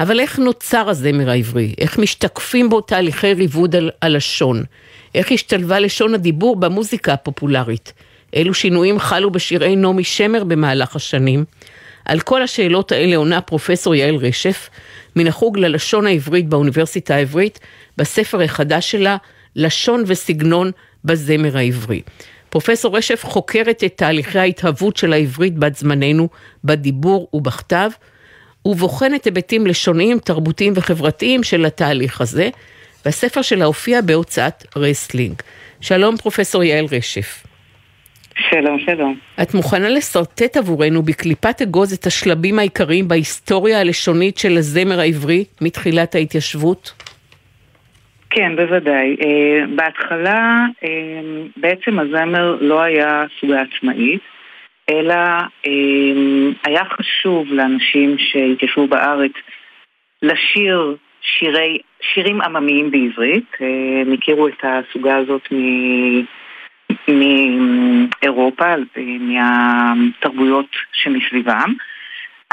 אבל 0.00 0.20
איך 0.20 0.38
נוצר 0.38 0.88
הזמר 0.88 1.30
העברי? 1.30 1.74
איך 1.78 1.98
משתקפים 1.98 2.68
בו 2.68 2.80
תהליכי 2.80 3.32
ריבוד 3.32 3.74
הלשון? 4.02 4.64
איך 5.14 5.32
השתלבה 5.32 5.80
לשון 5.80 6.14
הדיבור 6.14 6.56
במוזיקה 6.56 7.12
הפופולרית? 7.12 7.92
אילו 8.32 8.54
שינויים 8.54 8.98
חלו 8.98 9.30
בשירי 9.30 9.76
נעמי 9.76 10.04
שמר 10.04 10.44
במהלך 10.44 10.96
השנים? 10.96 11.44
על 12.04 12.20
כל 12.20 12.42
השאלות 12.42 12.92
האלה 12.92 13.16
עונה 13.16 13.40
פרופסור 13.40 13.94
יעל 13.94 14.16
רשף, 14.16 14.68
מן 15.16 15.26
החוג 15.26 15.58
ללשון 15.58 16.06
העברית 16.06 16.48
באוניברסיטה 16.48 17.14
העברית, 17.14 17.60
בספר 17.98 18.42
החדש 18.42 18.90
שלה, 18.90 19.16
לשון 19.56 20.04
וסגנון 20.06 20.70
בזמר 21.04 21.56
העברי. 21.56 22.02
פרופסור 22.50 22.96
רשף 22.96 23.24
חוקרת 23.24 23.84
את 23.84 23.92
תהליכי 23.96 24.38
ההתהוות 24.38 24.96
של 24.96 25.12
העברית 25.12 25.58
בת 25.58 25.76
זמננו, 25.76 26.28
בדיבור 26.64 27.28
ובכתב, 27.32 27.90
ובוחנת 28.66 29.24
היבטים 29.24 29.66
לשוניים, 29.66 30.18
תרבותיים 30.18 30.72
וחברתיים 30.76 31.42
של 31.42 31.64
התהליך 31.64 32.20
הזה, 32.20 32.48
והספר 33.04 33.42
שלה 33.42 33.64
הופיע 33.64 34.00
בהוצאת 34.00 34.64
רסלינג. 34.76 35.34
שלום 35.80 36.16
פרופסור 36.16 36.64
יעל 36.64 36.84
רשף. 36.92 37.46
שלום, 38.50 38.78
שלום. 38.78 39.18
את 39.42 39.54
מוכנה 39.54 39.88
לשרטט 39.88 40.56
עבורנו 40.56 41.02
בקליפת 41.02 41.62
אגוז 41.62 41.92
את 41.92 42.06
השלבים 42.06 42.58
העיקריים 42.58 43.08
בהיסטוריה 43.08 43.80
הלשונית 43.80 44.38
של 44.38 44.56
הזמר 44.56 45.00
העברי 45.00 45.44
מתחילת 45.60 46.14
ההתיישבות? 46.14 46.92
כן, 48.30 48.56
בוודאי. 48.56 49.16
Uh, 49.20 49.24
בהתחלה 49.76 50.64
uh, 50.80 50.86
בעצם 51.56 51.98
הזמר 51.98 52.56
לא 52.60 52.82
היה 52.82 53.24
סוגה 53.40 53.62
עצמאית, 53.62 54.35
אלא 54.90 55.14
uh, 55.66 55.68
היה 56.64 56.84
חשוב 56.84 57.52
לאנשים 57.52 58.16
שהתיישבו 58.18 58.86
בארץ 58.86 59.32
לשיר 60.22 60.96
שירי, 61.20 61.78
שירים 62.00 62.40
עממיים 62.40 62.90
בעברית. 62.90 63.50
הם 63.60 64.12
הכירו 64.12 64.48
את 64.48 64.64
הסוגה 64.64 65.16
הזאת 65.16 65.52
מ... 65.52 65.56
מאירופה, 67.08 68.74
מהתרבויות 69.20 70.66
שמסביבם, 70.92 71.74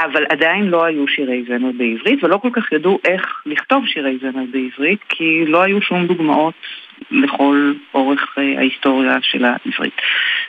אבל 0.00 0.24
עדיין 0.28 0.66
לא 0.66 0.84
היו 0.84 1.08
שירי 1.08 1.44
זמר 1.48 1.70
בעברית, 1.76 2.24
ולא 2.24 2.36
כל 2.36 2.50
כך 2.52 2.72
ידעו 2.72 2.98
איך 3.04 3.42
לכתוב 3.46 3.86
שירי 3.86 4.18
זמר 4.18 4.44
בעברית, 4.50 5.00
כי 5.08 5.44
לא 5.46 5.62
היו 5.62 5.82
שום 5.82 6.06
דוגמאות 6.06 6.54
לכל 7.10 7.72
אורך 7.94 8.34
אה, 8.38 8.58
ההיסטוריה 8.58 9.16
של 9.22 9.44
העברית. 9.44 9.94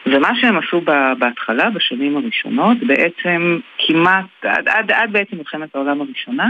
ומה 0.06 0.30
שהם 0.42 0.58
עשו 0.58 0.82
בהתחלה, 1.20 1.70
בשנים 1.70 2.18
הראשונות, 2.18 2.78
בעצם 2.78 3.60
כמעט, 3.78 4.26
עד, 4.42 4.70
עד, 4.70 4.92
עד 4.92 5.12
בעצם 5.12 5.38
מלחמת 5.38 5.76
העולם 5.76 6.02
הראשונה, 6.02 6.50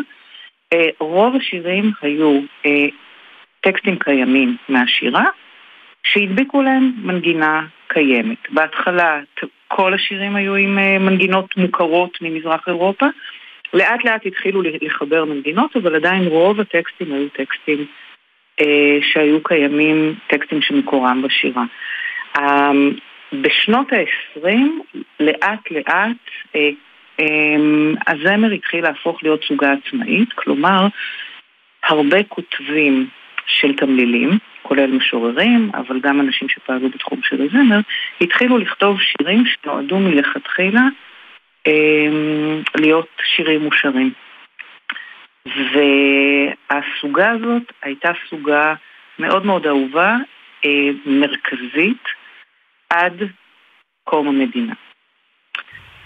אה, 0.73 0.89
רוב 0.99 1.35
השירים 1.35 1.91
היו 2.01 2.39
אה, 2.65 2.85
טקסטים 3.61 3.95
קיימים 3.99 4.57
מהשירה, 4.69 5.25
שהדביקו 6.03 6.61
להם 6.61 6.91
מנגינה 6.97 7.65
קיימת. 7.87 8.37
בהתחלה 8.49 9.19
כל 9.67 9.93
השירים 9.93 10.35
היו 10.35 10.55
עם 10.55 10.75
מנגינות 11.05 11.57
מוכרות 11.57 12.17
ממזרח 12.21 12.67
אירופה, 12.67 13.05
לאט 13.73 14.05
לאט 14.05 14.25
התחילו 14.25 14.61
לחבר 14.81 15.25
מנגינות, 15.25 15.75
אבל 15.75 15.95
עדיין 15.95 16.27
רוב 16.27 16.59
הטקסטים 16.59 17.11
היו 17.11 17.29
טקסטים 17.29 17.79
אה, 17.79 17.85
שהיו 19.01 19.43
קיימים, 19.43 20.15
טקסטים 20.27 20.61
שמקורם 20.61 21.21
בשירה. 21.21 21.63
אה, 22.37 22.71
בשנות 23.33 23.93
ה-20, 23.93 24.49
לאט 25.19 25.71
לאט, 25.71 26.17
אה, 26.55 26.69
אה, 27.19 27.55
הזמר 28.07 28.51
התחיל 28.51 28.83
להפוך 28.83 29.23
להיות 29.23 29.43
סוגה 29.43 29.73
עצמאית, 29.73 30.33
כלומר, 30.33 30.87
הרבה 31.83 32.23
כותבים 32.23 33.07
של 33.45 33.75
תמלילים, 33.75 34.29
כולל 34.61 34.91
משוררים, 34.91 35.71
אבל 35.73 35.99
גם 35.99 36.21
אנשים 36.21 36.49
שפעלו 36.49 36.89
בתחום 36.89 37.19
של 37.23 37.41
הזמר, 37.41 37.79
התחילו 38.21 38.57
לכתוב 38.57 38.97
שירים 39.01 39.43
שנועדו 39.45 39.99
מלכתחילה 39.99 40.87
אה, 41.67 42.07
להיות 42.75 43.07
שירים 43.35 43.61
מושרים. 43.61 44.13
והסוגה 45.45 47.31
הזאת 47.31 47.63
הייתה 47.81 48.11
סוגה 48.29 48.73
מאוד 49.19 49.45
מאוד 49.45 49.67
אהובה, 49.67 50.15
אה, 50.65 50.89
מרכזית, 51.05 52.03
עד 52.89 53.23
קום 54.03 54.27
המדינה. 54.27 54.73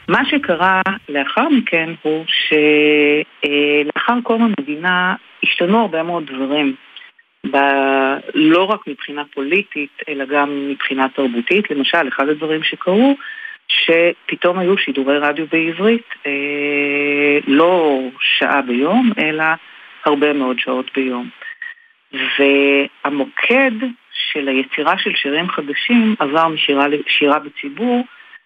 מה 0.08 0.26
שקרה 0.26 0.82
לאחר 1.10 1.50
מכן 1.50 1.90
הוא 2.02 2.26
שלאחר 3.46 4.14
קום 4.24 4.42
המדינה 4.44 5.16
השתנו 5.44 5.80
הרבה 5.82 6.04
מאוד 6.04 6.26
דברים 6.26 6.76
ב... 7.52 7.58
לא 8.34 8.64
רק 8.64 8.88
מבחינה 8.88 9.24
פוליטית, 9.34 9.90
אלא 10.10 10.26
גם 10.26 10.70
מבחינה 10.70 11.10
תרבותית. 11.10 11.72
למשל, 11.72 12.08
אחד 12.08 12.30
הדברים 12.30 12.64
שקרו, 12.64 13.16
שפתאום 13.70 14.59
היו 14.59 14.78
שידורי 14.78 15.17
רדיו 15.17 15.45
בעברית, 15.51 16.07
אה, 16.26 17.38
לא 17.47 17.99
שעה 18.20 18.61
ביום, 18.61 19.11
אלא 19.20 19.43
הרבה 20.05 20.34
מאוד 20.34 20.59
שעות 20.59 20.91
ביום. 20.95 21.30
והמוקד 22.13 23.72
של 24.13 24.47
היצירה 24.47 24.97
של 24.97 25.15
שירים 25.15 25.49
חדשים 25.49 26.15
עבר 26.20 26.47
משירה 26.47 26.88
לשירה 26.88 27.39
בציבור 27.39 28.05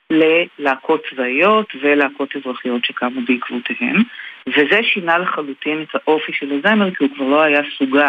ללהקות 0.09 1.03
צבאיות 1.09 1.73
ולהקות 1.81 2.35
אזרחיות 2.35 2.85
שקמו 2.85 3.21
בעקבותיהם, 3.27 4.03
וזה 4.47 4.79
שינה 4.83 5.17
לחלוטין 5.17 5.81
את 5.81 5.95
האופי 5.95 6.33
של 6.33 6.51
הזמר, 6.51 6.95
כי 6.95 7.03
הוא 7.03 7.15
כבר 7.15 7.25
לא 7.25 7.41
היה 7.41 7.61
סוגה 7.77 8.07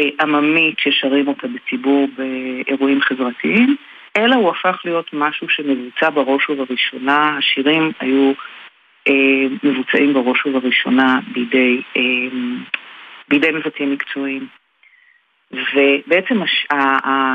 אה, 0.00 0.08
עממית 0.20 0.78
ששרים 0.78 1.28
אותה 1.28 1.46
בציבור 1.48 2.08
באירועים 2.16 3.00
חברתיים, 3.00 3.76
אלא 4.16 4.34
הוא 4.34 4.50
הפך 4.50 4.80
להיות 4.84 5.12
משהו 5.12 5.48
שמבוצע 5.48 6.10
בראש 6.10 6.50
ובראשונה, 6.50 7.36
השירים 7.38 7.92
היו 8.00 8.32
אה, 9.08 9.46
מבוצעים 9.62 10.14
בראש 10.14 10.46
ובראשונה 10.46 11.20
בידי, 11.32 11.82
אה, 11.96 12.02
בידי 13.28 13.50
מבצעים 13.50 13.92
מקצועיים. 13.92 14.46
ובעצם 15.52 16.42
הש, 16.42 16.66
ה, 16.70 17.08
ה, 17.08 17.34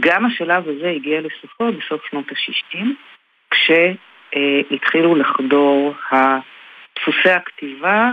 גם 0.00 0.26
השלב 0.26 0.68
הזה 0.68 0.90
הגיע 0.90 1.20
לסופו 1.20 1.72
בסוף 1.72 2.02
שנות 2.10 2.24
ה-60, 2.30 2.84
כשהתחילו 3.50 5.14
לחדור 5.14 5.94
דפוסי 6.96 7.30
הכתיבה 7.30 8.10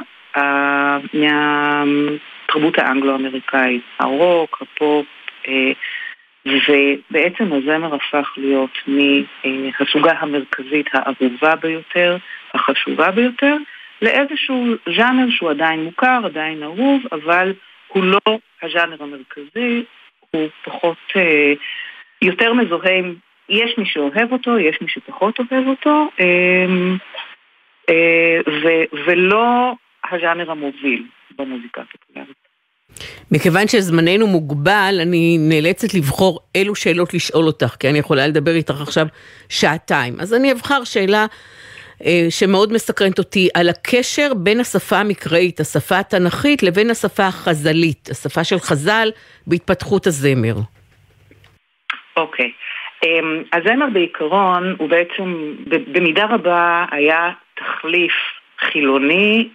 מה... 1.14 1.84
התרבות 2.48 2.80
האנגלו-אמריקאית, 2.80 3.82
הרוק, 4.00 4.62
הפופ, 4.62 5.06
אה, 5.48 5.72
ובעצם 6.48 7.54
הזמר 7.54 7.96
הפך 7.96 8.34
להיות 8.38 8.78
מהסוגה 8.88 10.12
המרכזית 10.20 10.90
האהובה 10.94 11.56
ביותר, 11.56 12.18
החשובה 12.54 13.12
ביותר, 13.12 13.56
לאיזשהו 14.02 14.66
ז'אנר 14.96 15.30
שהוא 15.30 15.50
עדיין 15.50 15.84
מוכר, 15.84 16.20
עדיין 16.26 16.64
אהוב, 16.64 17.02
אבל 17.12 17.54
הוא 17.88 18.04
לא 18.04 18.40
הז'אנר 18.62 19.04
המרכזי, 19.04 19.84
הוא 20.32 20.48
פחות, 20.64 20.98
אה, 21.16 21.54
יותר 22.22 22.54
מזוהה 22.54 22.98
עם, 22.98 23.16
יש 23.50 23.78
מי 23.78 23.86
שאוהב 23.86 24.32
אותו, 24.32 24.60
יש 24.60 24.82
מי 24.82 24.88
שפחות 24.88 25.40
אוהב 25.40 25.68
אותו, 25.68 26.10
אה, 26.20 26.66
ולא 29.06 29.74
הז'אנר 30.12 30.52
המוביל 30.52 31.04
במוזיקה 31.38 31.82
הפופולרית. 31.82 32.47
מכיוון 33.32 33.68
שזמננו 33.68 34.28
מוגבל, 34.28 35.00
אני 35.02 35.38
נאלצת 35.40 35.94
לבחור 35.94 36.40
אילו 36.56 36.76
שאלות 36.76 37.14
לשאול 37.14 37.46
אותך, 37.46 37.76
כי 37.80 37.90
אני 37.90 38.00
יכולה 38.00 38.28
לדבר 38.28 38.52
איתך 38.52 38.82
עכשיו 38.82 39.08
שעתיים. 39.50 40.20
אז 40.20 40.34
אני 40.34 40.52
אבחר 40.52 40.84
שאלה 40.84 41.26
אה, 42.06 42.26
שמאוד 42.30 42.74
מסקרנת 42.74 43.20
אותי, 43.20 43.50
על 43.54 43.70
הקשר 43.70 44.34
בין 44.34 44.60
השפה 44.60 44.98
המקראית, 44.98 45.60
השפה 45.60 46.00
התנ"כית, 46.00 46.64
לבין 46.64 46.90
השפה 46.90 47.28
החז"לית, 47.28 48.10
השפה 48.12 48.44
של 48.44 48.60
חז"ל 48.60 49.10
בהתפתחות 49.48 50.08
הזמר. 50.08 50.56
אוקיי. 52.18 52.46
Okay. 52.46 52.68
אמ, 53.04 53.44
הזמר 53.54 53.86
בעיקרון 53.94 54.76
הוא 54.78 54.90
בעצם 54.90 55.56
במידה 55.68 56.26
רבה 56.26 56.86
היה 56.92 57.30
תחליף 57.56 58.14
חילוני 58.60 59.50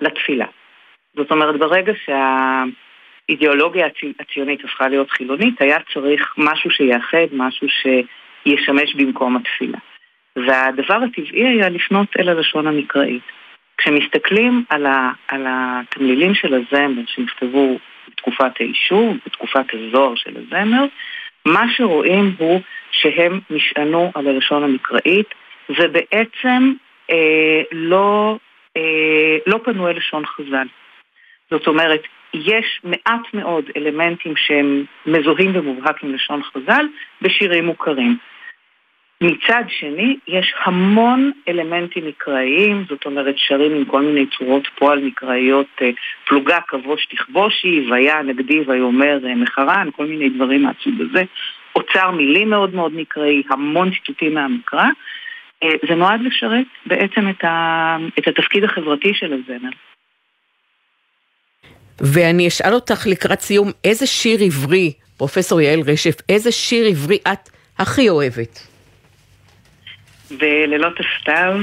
לתפילה. 0.00 0.46
זאת 1.18 1.30
אומרת, 1.30 1.58
ברגע 1.58 1.92
שהאידיאולוגיה 2.04 3.86
הציונית 4.20 4.64
הפכה 4.64 4.88
להיות 4.88 5.10
חילונית, 5.10 5.62
היה 5.62 5.78
צריך 5.92 6.34
משהו 6.36 6.70
שיאחד, 6.70 7.26
משהו 7.32 7.66
שישמש 7.68 8.94
במקום 8.94 9.36
התפילה. 9.36 9.78
והדבר 10.36 10.94
הטבעי 10.94 11.46
היה 11.46 11.68
לפנות 11.68 12.08
אל 12.18 12.28
הלשון 12.28 12.66
המקראית. 12.66 13.22
כשמסתכלים 13.78 14.64
על, 14.68 14.86
ה, 14.86 15.12
על 15.28 15.46
התמלילים 15.48 16.34
של 16.34 16.54
הזמר 16.54 17.02
שנכתבו 17.06 17.78
בתקופת 18.08 18.60
האישור, 18.60 19.14
בתקופת 19.26 19.66
הזוהר 19.72 20.14
של 20.14 20.36
הזמר, 20.36 20.84
מה 21.46 21.64
שרואים 21.76 22.34
הוא 22.38 22.60
שהם 22.90 23.40
נשענו 23.50 24.12
על 24.14 24.28
הלשון 24.28 24.64
המקראית 24.64 25.34
ובעצם 25.68 26.72
אה, 27.10 27.62
לא, 27.72 28.38
אה, 28.76 29.36
לא 29.46 29.60
פנו 29.64 29.88
אל 29.88 29.96
לשון 29.96 30.26
חז"ל. 30.26 30.66
זאת 31.50 31.66
אומרת, 31.66 32.02
יש 32.34 32.80
מעט 32.84 33.34
מאוד 33.34 33.64
אלמנטים 33.76 34.36
שהם 34.36 34.84
מזוהים 35.06 35.52
במובהק 35.52 36.04
עם 36.04 36.14
לשון 36.14 36.42
חז"ל 36.42 36.86
בשירים 37.22 37.66
מוכרים. 37.66 38.16
מצד 39.20 39.62
שני, 39.68 40.16
יש 40.28 40.54
המון 40.64 41.32
אלמנטים 41.48 42.06
מקראיים, 42.06 42.84
זאת 42.88 43.06
אומרת 43.06 43.34
שרים 43.38 43.72
עם 43.74 43.84
כל 43.84 44.02
מיני 44.02 44.26
צורות 44.26 44.68
פועל 44.78 45.04
מקראיות, 45.04 45.66
אה, 45.82 45.90
פלוגה 46.28 46.58
כבוש 46.68 47.06
תכבושי, 47.06 47.86
ויה 47.90 48.22
נגדי 48.22 48.60
ויאמר 48.66 49.18
אה, 49.26 49.34
מחרן, 49.34 49.88
כל 49.96 50.06
מיני 50.06 50.28
דברים 50.28 50.62
מהסוג 50.62 50.94
הזה. 51.00 51.22
אוצר 51.76 52.10
מילים 52.10 52.50
מאוד 52.50 52.74
מאוד 52.74 52.94
מקראי, 52.94 53.42
המון 53.50 53.90
ציטוטים 53.90 54.34
מהמקרא. 54.34 54.86
אה, 55.62 55.68
זה 55.88 55.94
נועד 55.94 56.20
לשרת 56.20 56.66
בעצם 56.86 57.28
את 58.18 58.28
התפקיד 58.28 58.64
החברתי 58.64 59.14
של 59.14 59.32
הזמר. 59.32 59.70
ואני 62.00 62.48
אשאל 62.48 62.74
אותך 62.74 63.06
לקראת 63.06 63.40
סיום, 63.40 63.70
איזה 63.84 64.06
שיר 64.06 64.40
עברי 64.42 64.92
פרופסור 65.16 65.60
יעל 65.60 65.80
רשף, 65.80 66.14
איזה 66.28 66.52
שיר 66.52 66.86
עברי 66.86 67.18
את 67.32 67.48
הכי 67.78 68.08
אוהבת? 68.08 68.66
בלילות 70.30 70.92
הסתיו 71.00 71.54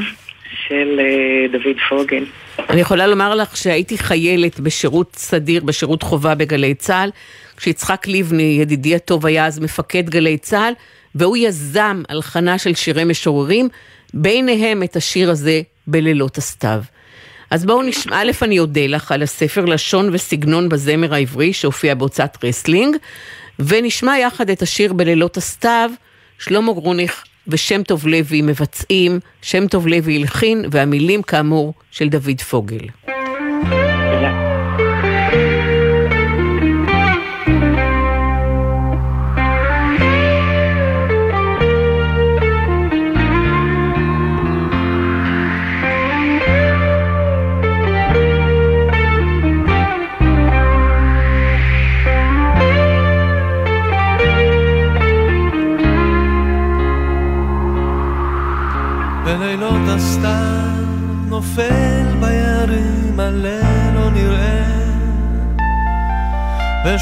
של 0.68 1.00
אה, 1.00 1.48
דוד 1.52 1.76
פוגל. 1.90 2.26
אני 2.70 2.82
יכולה 2.82 3.08
לומר 3.08 3.36
לך 3.36 3.58
שהייתי 3.58 3.98
חיילת 3.98 4.60
בשירות 4.60 5.16
סדיר, 5.16 5.64
בשירות 5.64 6.04
חובה 6.04 6.36
בגלי 6.36 6.74
צה"ל, 6.74 7.10
כשיצחק 7.58 8.08
לבני, 8.08 8.58
ידידי 8.62 8.96
הטוב, 8.96 9.26
היה 9.26 9.46
אז 9.46 9.60
מפקד 9.60 10.10
גלי 10.10 10.38
צה"ל, 10.38 10.74
והוא 11.16 11.38
יזם 11.38 12.04
הלחנה 12.10 12.58
של 12.58 12.76
שירי 12.76 13.04
משוררים, 13.04 13.70
ביניהם 14.14 14.84
את 14.84 14.96
השיר 14.96 15.30
הזה 15.30 15.62
בלילות 15.88 16.38
הסתיו. 16.38 16.82
אז 17.56 17.66
בואו 17.66 17.82
נשמע, 17.82 18.22
א', 18.22 18.32
אני 18.42 18.60
אודה 18.60 18.88
לך 18.88 19.12
על 19.12 19.24
הספר 19.24 19.66
לשון 19.66 20.10
וסגנון 20.12 20.70
בזמר 20.70 21.14
העברי 21.14 21.54
שהופיע 21.54 21.96
בהוצאת 21.96 22.46
רסלינג, 22.46 22.96
ונשמע 23.60 24.18
יחד 24.18 24.50
את 24.50 24.62
השיר 24.62 24.94
בלילות 24.94 25.38
הסתיו, 25.38 25.92
שלמה 26.40 26.74
גרוניך 26.74 27.24
ושם 27.48 27.84
טוב 27.84 28.08
לוי 28.08 28.42
מבצעים, 28.42 29.20
שם 29.42 29.68
טוב 29.68 29.88
לוי 29.88 30.16
הלחין, 30.16 30.66
והמילים 30.72 31.22
כאמור 31.22 31.74
של 31.92 32.10
דוד 32.10 32.42
פוגל. 32.50 32.88
נופל 33.08 33.95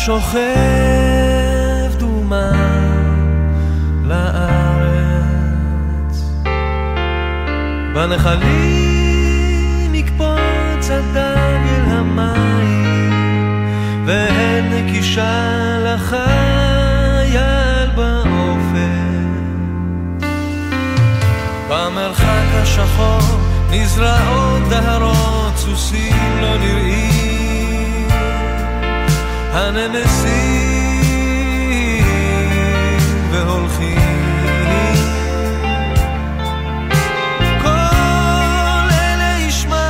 ושוכב 0.03 0.39
דומה 1.97 2.51
לארץ. 4.03 5.63
בנחלים 7.95 8.35
יקפוץ 9.95 10.89
הדם 10.89 11.63
אל 11.65 11.85
המים 11.87 13.63
ואין 14.05 14.73
נקישה 14.73 15.77
לחייל 15.79 17.39
באופן 17.95 19.27
במרחק 21.69 22.47
השחור 22.53 23.39
נזרעות 23.71 24.63
דהרות, 24.69 25.53
סוסים 25.57 26.41
לא 26.41 26.57
נראים, 26.57 27.12
הנמסים 29.63 30.43
והולכים. 33.31 34.23
כל 37.61 38.87
אלה 38.91 39.35
ישמע 39.47 39.89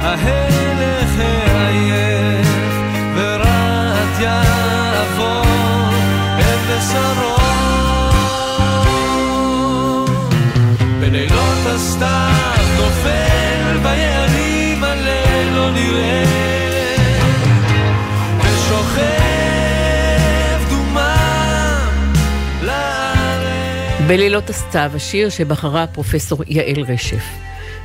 ההלך 0.00 1.10
העייף, 1.18 2.48
ורעת 3.16 4.20
יעבור 4.20 5.44
אל 6.38 6.58
בשרו. 6.68 7.36
בלילות 11.00 11.66
הסתיו 11.66 12.64
נופל 12.76 13.78
ביערים 13.82 14.84
הליל 14.84 15.54
לא 15.54 15.70
נראה 15.70 16.53
בלילות 24.08 24.50
הסתיו, 24.50 24.90
השיר 24.94 25.28
שבחרה 25.28 25.86
פרופסור 25.86 26.42
יעל 26.46 26.82
רשף. 26.88 27.24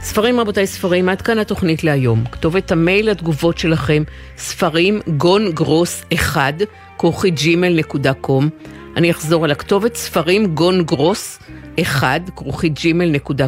ספרים 0.02 0.40
רבותיי 0.40 0.68
ספרים, 0.68 1.10
עד 1.10 1.22
כאן 1.22 1.40
התוכנית 1.40 1.84
להיום. 1.84 2.24
כתובת 2.32 2.72
המייל 2.72 3.10
לתגובות 3.10 3.58
שלכם, 3.58 4.04
ספרים 4.38 5.00
גון 5.18 5.52
גרוס 5.52 6.04
1, 6.14 6.54
כרוכי 6.98 7.32
ג'ימל 7.32 7.70
נקודה 7.70 8.14
קום. 8.14 8.50
אני 8.96 9.12
אחזור 9.12 9.46
על 9.46 9.52
הכתובת, 9.52 9.96
ספרים 9.96 10.56
גון 10.56 10.84
גרוס 10.84 11.40
1, 11.82 12.22
כרוכי 12.36 12.70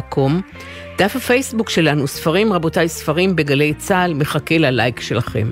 קום. 0.08 0.40
דף 0.98 1.16
הפייסבוק 1.16 1.70
שלנו, 1.70 2.06
ספרים 2.06 2.52
רבותיי 2.52 2.88
ספרים 2.88 3.36
בגלי 3.36 3.74
צה"ל, 3.74 4.14
מחכה 4.14 4.58
ללייק 4.58 5.00
שלכם. 5.00 5.48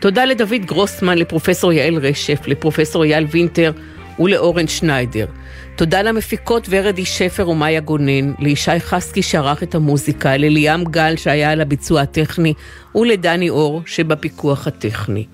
תודה 0.00 0.24
לדוד 0.24 0.64
גרוסמן, 0.64 1.18
לפרופסור 1.18 1.72
יעל 1.72 1.96
רשף, 1.96 2.40
לפרופסור 2.46 3.04
אייל 3.04 3.26
וינטר 3.30 3.72
ולאורן 4.20 4.68
שניידר. 4.68 5.26
תודה 5.76 6.02
למפיקות 6.02 6.66
ורדי 6.70 7.04
שפר 7.04 7.48
ומאיה 7.48 7.80
גונן, 7.80 8.32
לישי 8.38 8.80
חסקי 8.80 9.22
שערך 9.22 9.62
את 9.62 9.74
המוזיקה, 9.74 10.36
לליאם 10.36 10.84
גל 10.84 11.16
שהיה 11.16 11.50
על 11.50 11.60
הביצוע 11.60 12.00
הטכני, 12.00 12.54
ולדני 12.94 13.50
אור 13.50 13.82
שבפיקוח 13.86 14.66
הטכני. 14.66 15.26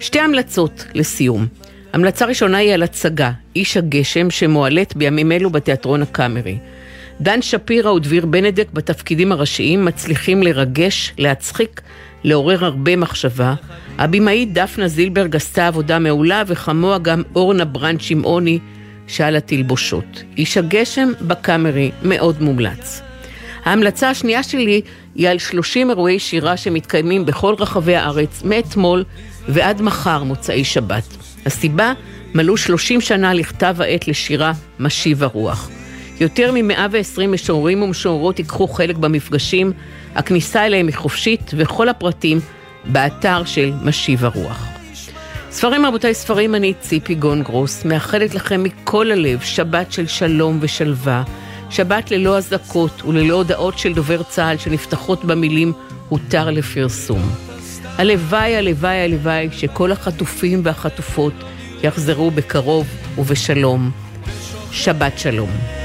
שתי 0.00 0.20
המלצות 0.20 0.84
לסיום. 0.94 1.46
המלצה 1.92 2.26
ראשונה 2.26 2.58
היא 2.58 2.74
על 2.74 2.82
הצגה, 2.82 3.30
איש 3.56 3.76
הגשם, 3.76 4.30
שמועלית 4.30 4.96
בימים 4.96 5.32
אלו 5.32 5.50
בתיאטרון 5.50 6.02
הקאמרי. 6.02 6.58
דן 7.20 7.42
שפירא 7.42 7.90
ודביר 7.90 8.26
בנדק 8.26 8.66
בתפקידים 8.72 9.32
הראשיים 9.32 9.84
מצליחים 9.84 10.42
לרגש, 10.42 11.12
להצחיק, 11.18 11.80
לעורר 12.24 12.64
הרבה 12.64 12.96
מחשבה. 12.96 13.54
הבמאית 13.98 14.52
דפנה 14.52 14.88
זילברג 14.88 15.36
עשתה 15.36 15.66
עבודה 15.66 15.98
מעולה, 15.98 16.42
וכמוה 16.46 16.98
גם 16.98 17.22
אורנה 17.34 17.64
ברנד 17.64 18.00
שמעוני 18.00 18.58
שעל 19.06 19.36
התלבושות. 19.36 20.22
איש 20.36 20.56
הגשם 20.56 21.08
בקאמרי 21.20 21.90
מאוד 22.02 22.42
מומלץ. 22.42 23.02
ההמלצה 23.64 24.10
השנייה 24.10 24.42
שלי 24.42 24.80
היא 25.14 25.28
על 25.28 25.38
30 25.38 25.90
אירועי 25.90 26.18
שירה 26.18 26.56
שמתקיימים 26.56 27.26
בכל 27.26 27.54
רחבי 27.58 27.96
הארץ 27.96 28.42
מאתמול 28.44 29.04
ועד 29.48 29.82
מחר, 29.82 30.22
מוצאי 30.22 30.64
שבת. 30.64 31.16
הסיבה, 31.46 31.92
מלאו 32.34 32.56
30 32.56 33.00
שנה 33.00 33.34
לכתב 33.34 33.76
העת 33.78 34.08
לשירה 34.08 34.52
משיב 34.80 35.22
הרוח. 35.22 35.70
יותר 36.20 36.52
מ-120 36.52 37.26
משוררים 37.28 37.82
ומשוררות 37.82 38.38
ייקחו 38.38 38.68
חלק 38.68 38.96
במפגשים, 38.96 39.72
הכניסה 40.14 40.66
אליהם 40.66 40.86
היא 40.86 40.96
חופשית 40.96 41.50
וכל 41.56 41.88
הפרטים 41.88 42.40
באתר 42.84 43.44
של 43.44 43.72
משיב 43.82 44.24
הרוח. 44.24 44.68
ספרים 45.50 45.86
רבותיי 45.86 46.14
ספרים, 46.14 46.54
אני 46.54 46.74
ציפי 46.80 47.14
גון 47.14 47.42
גרוס, 47.42 47.84
מאחלת 47.84 48.34
לכם 48.34 48.62
מכל 48.62 49.10
הלב 49.10 49.40
שבת 49.40 49.92
של 49.92 50.06
שלום 50.06 50.58
ושלווה, 50.60 51.22
שבת 51.70 52.10
ללא 52.10 52.36
אזעקות 52.36 53.04
וללא 53.04 53.34
הודעות 53.34 53.78
של 53.78 53.94
דובר 53.94 54.22
צה"ל 54.22 54.56
שנפתחות 54.58 55.24
במילים 55.24 55.72
הותר 56.08 56.50
לפרסום. 56.50 57.22
הלוואי, 57.98 58.56
הלוואי, 58.56 58.96
הלוואי 59.04 59.48
שכל 59.52 59.92
החטופים 59.92 60.60
והחטופות 60.64 61.34
יחזרו 61.82 62.30
בקרוב 62.30 62.86
ובשלום. 63.18 63.90
שבת 64.72 65.18
שלום. 65.18 65.79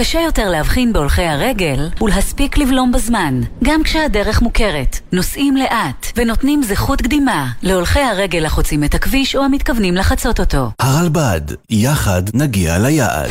קשה 0.00 0.20
יותר 0.20 0.50
להבחין 0.50 0.92
בהולכי 0.92 1.22
הרגל 1.22 1.88
ולהספיק 2.00 2.58
לבלום 2.58 2.92
בזמן, 2.92 3.40
גם 3.64 3.82
כשהדרך 3.82 4.42
מוכרת. 4.42 4.98
נוסעים 5.12 5.56
לאט 5.56 6.06
ונותנים 6.16 6.62
זכות 6.62 7.02
קדימה 7.02 7.46
להולכי 7.62 8.00
הרגל 8.00 8.46
החוצים 8.46 8.84
את 8.84 8.94
הכביש 8.94 9.36
או 9.36 9.44
המתכוונים 9.44 9.94
לחצות 9.94 10.40
אותו. 10.40 10.70
הרלב"ד, 10.78 11.40
יחד 11.70 12.22
נגיע 12.34 12.78
ליעד. 12.78 13.30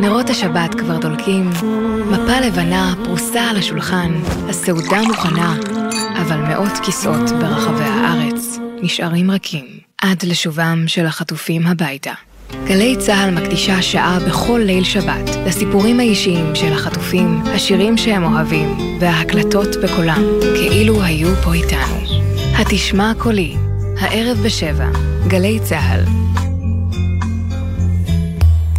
נרות 0.00 0.30
השבת 0.30 0.74
כבר 0.74 0.98
דולקים, 0.98 1.50
מפה 2.10 2.40
לבנה 2.40 2.94
פרוסה 3.04 3.42
על 3.42 3.56
השולחן, 3.56 4.12
הסעודה 4.48 5.02
מוכנה, 5.02 5.56
אבל 6.22 6.36
מאות 6.36 6.72
כיסאות 6.84 7.30
ברחבי 7.30 7.84
הארץ 7.84 8.58
נשארים 8.82 9.30
רכים 9.30 9.66
עד 10.02 10.22
לשובם 10.22 10.84
של 10.86 11.06
החטופים 11.06 11.66
הביתה. 11.66 12.12
גלי 12.64 12.96
צה"ל 12.96 13.30
מקדישה 13.30 13.82
שעה 13.82 14.18
בכל 14.28 14.60
ליל 14.64 14.84
שבת 14.84 15.30
לסיפורים 15.46 16.00
האישיים 16.00 16.54
של 16.54 16.72
החטופים, 16.72 17.42
השירים 17.44 17.96
שהם 17.96 18.24
אוהבים 18.24 18.98
וההקלטות 19.00 19.68
בקולם, 19.82 20.22
כאילו 20.40 21.02
היו 21.02 21.28
פה 21.44 21.54
איתנו. 21.54 22.00
התשמע 22.58 23.12
קולי, 23.18 23.56
הערב 24.00 24.38
בשבע, 24.44 24.88
גלי 25.26 25.58
צה"ל. 25.64 26.04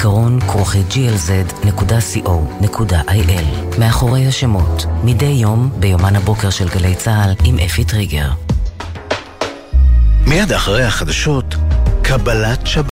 זיכרון 0.00 0.40
כרוכי 0.40 0.82
glz.co.il 0.90 1.78
מאחורי 3.78 4.26
השמות, 4.26 4.86
מדי 5.04 5.24
יום 5.24 5.70
ביומן 5.78 6.16
הבוקר 6.16 6.50
של 6.50 6.68
גלי 6.68 6.94
צה"ל 6.94 7.34
עם 7.44 7.58
אפי 7.58 7.84
טריגר. 7.84 8.30
מיד 10.26 10.52
אחרי 10.52 10.82
החדשות, 10.82 11.54
קבלת 12.02 12.66
שבת. 12.66 12.86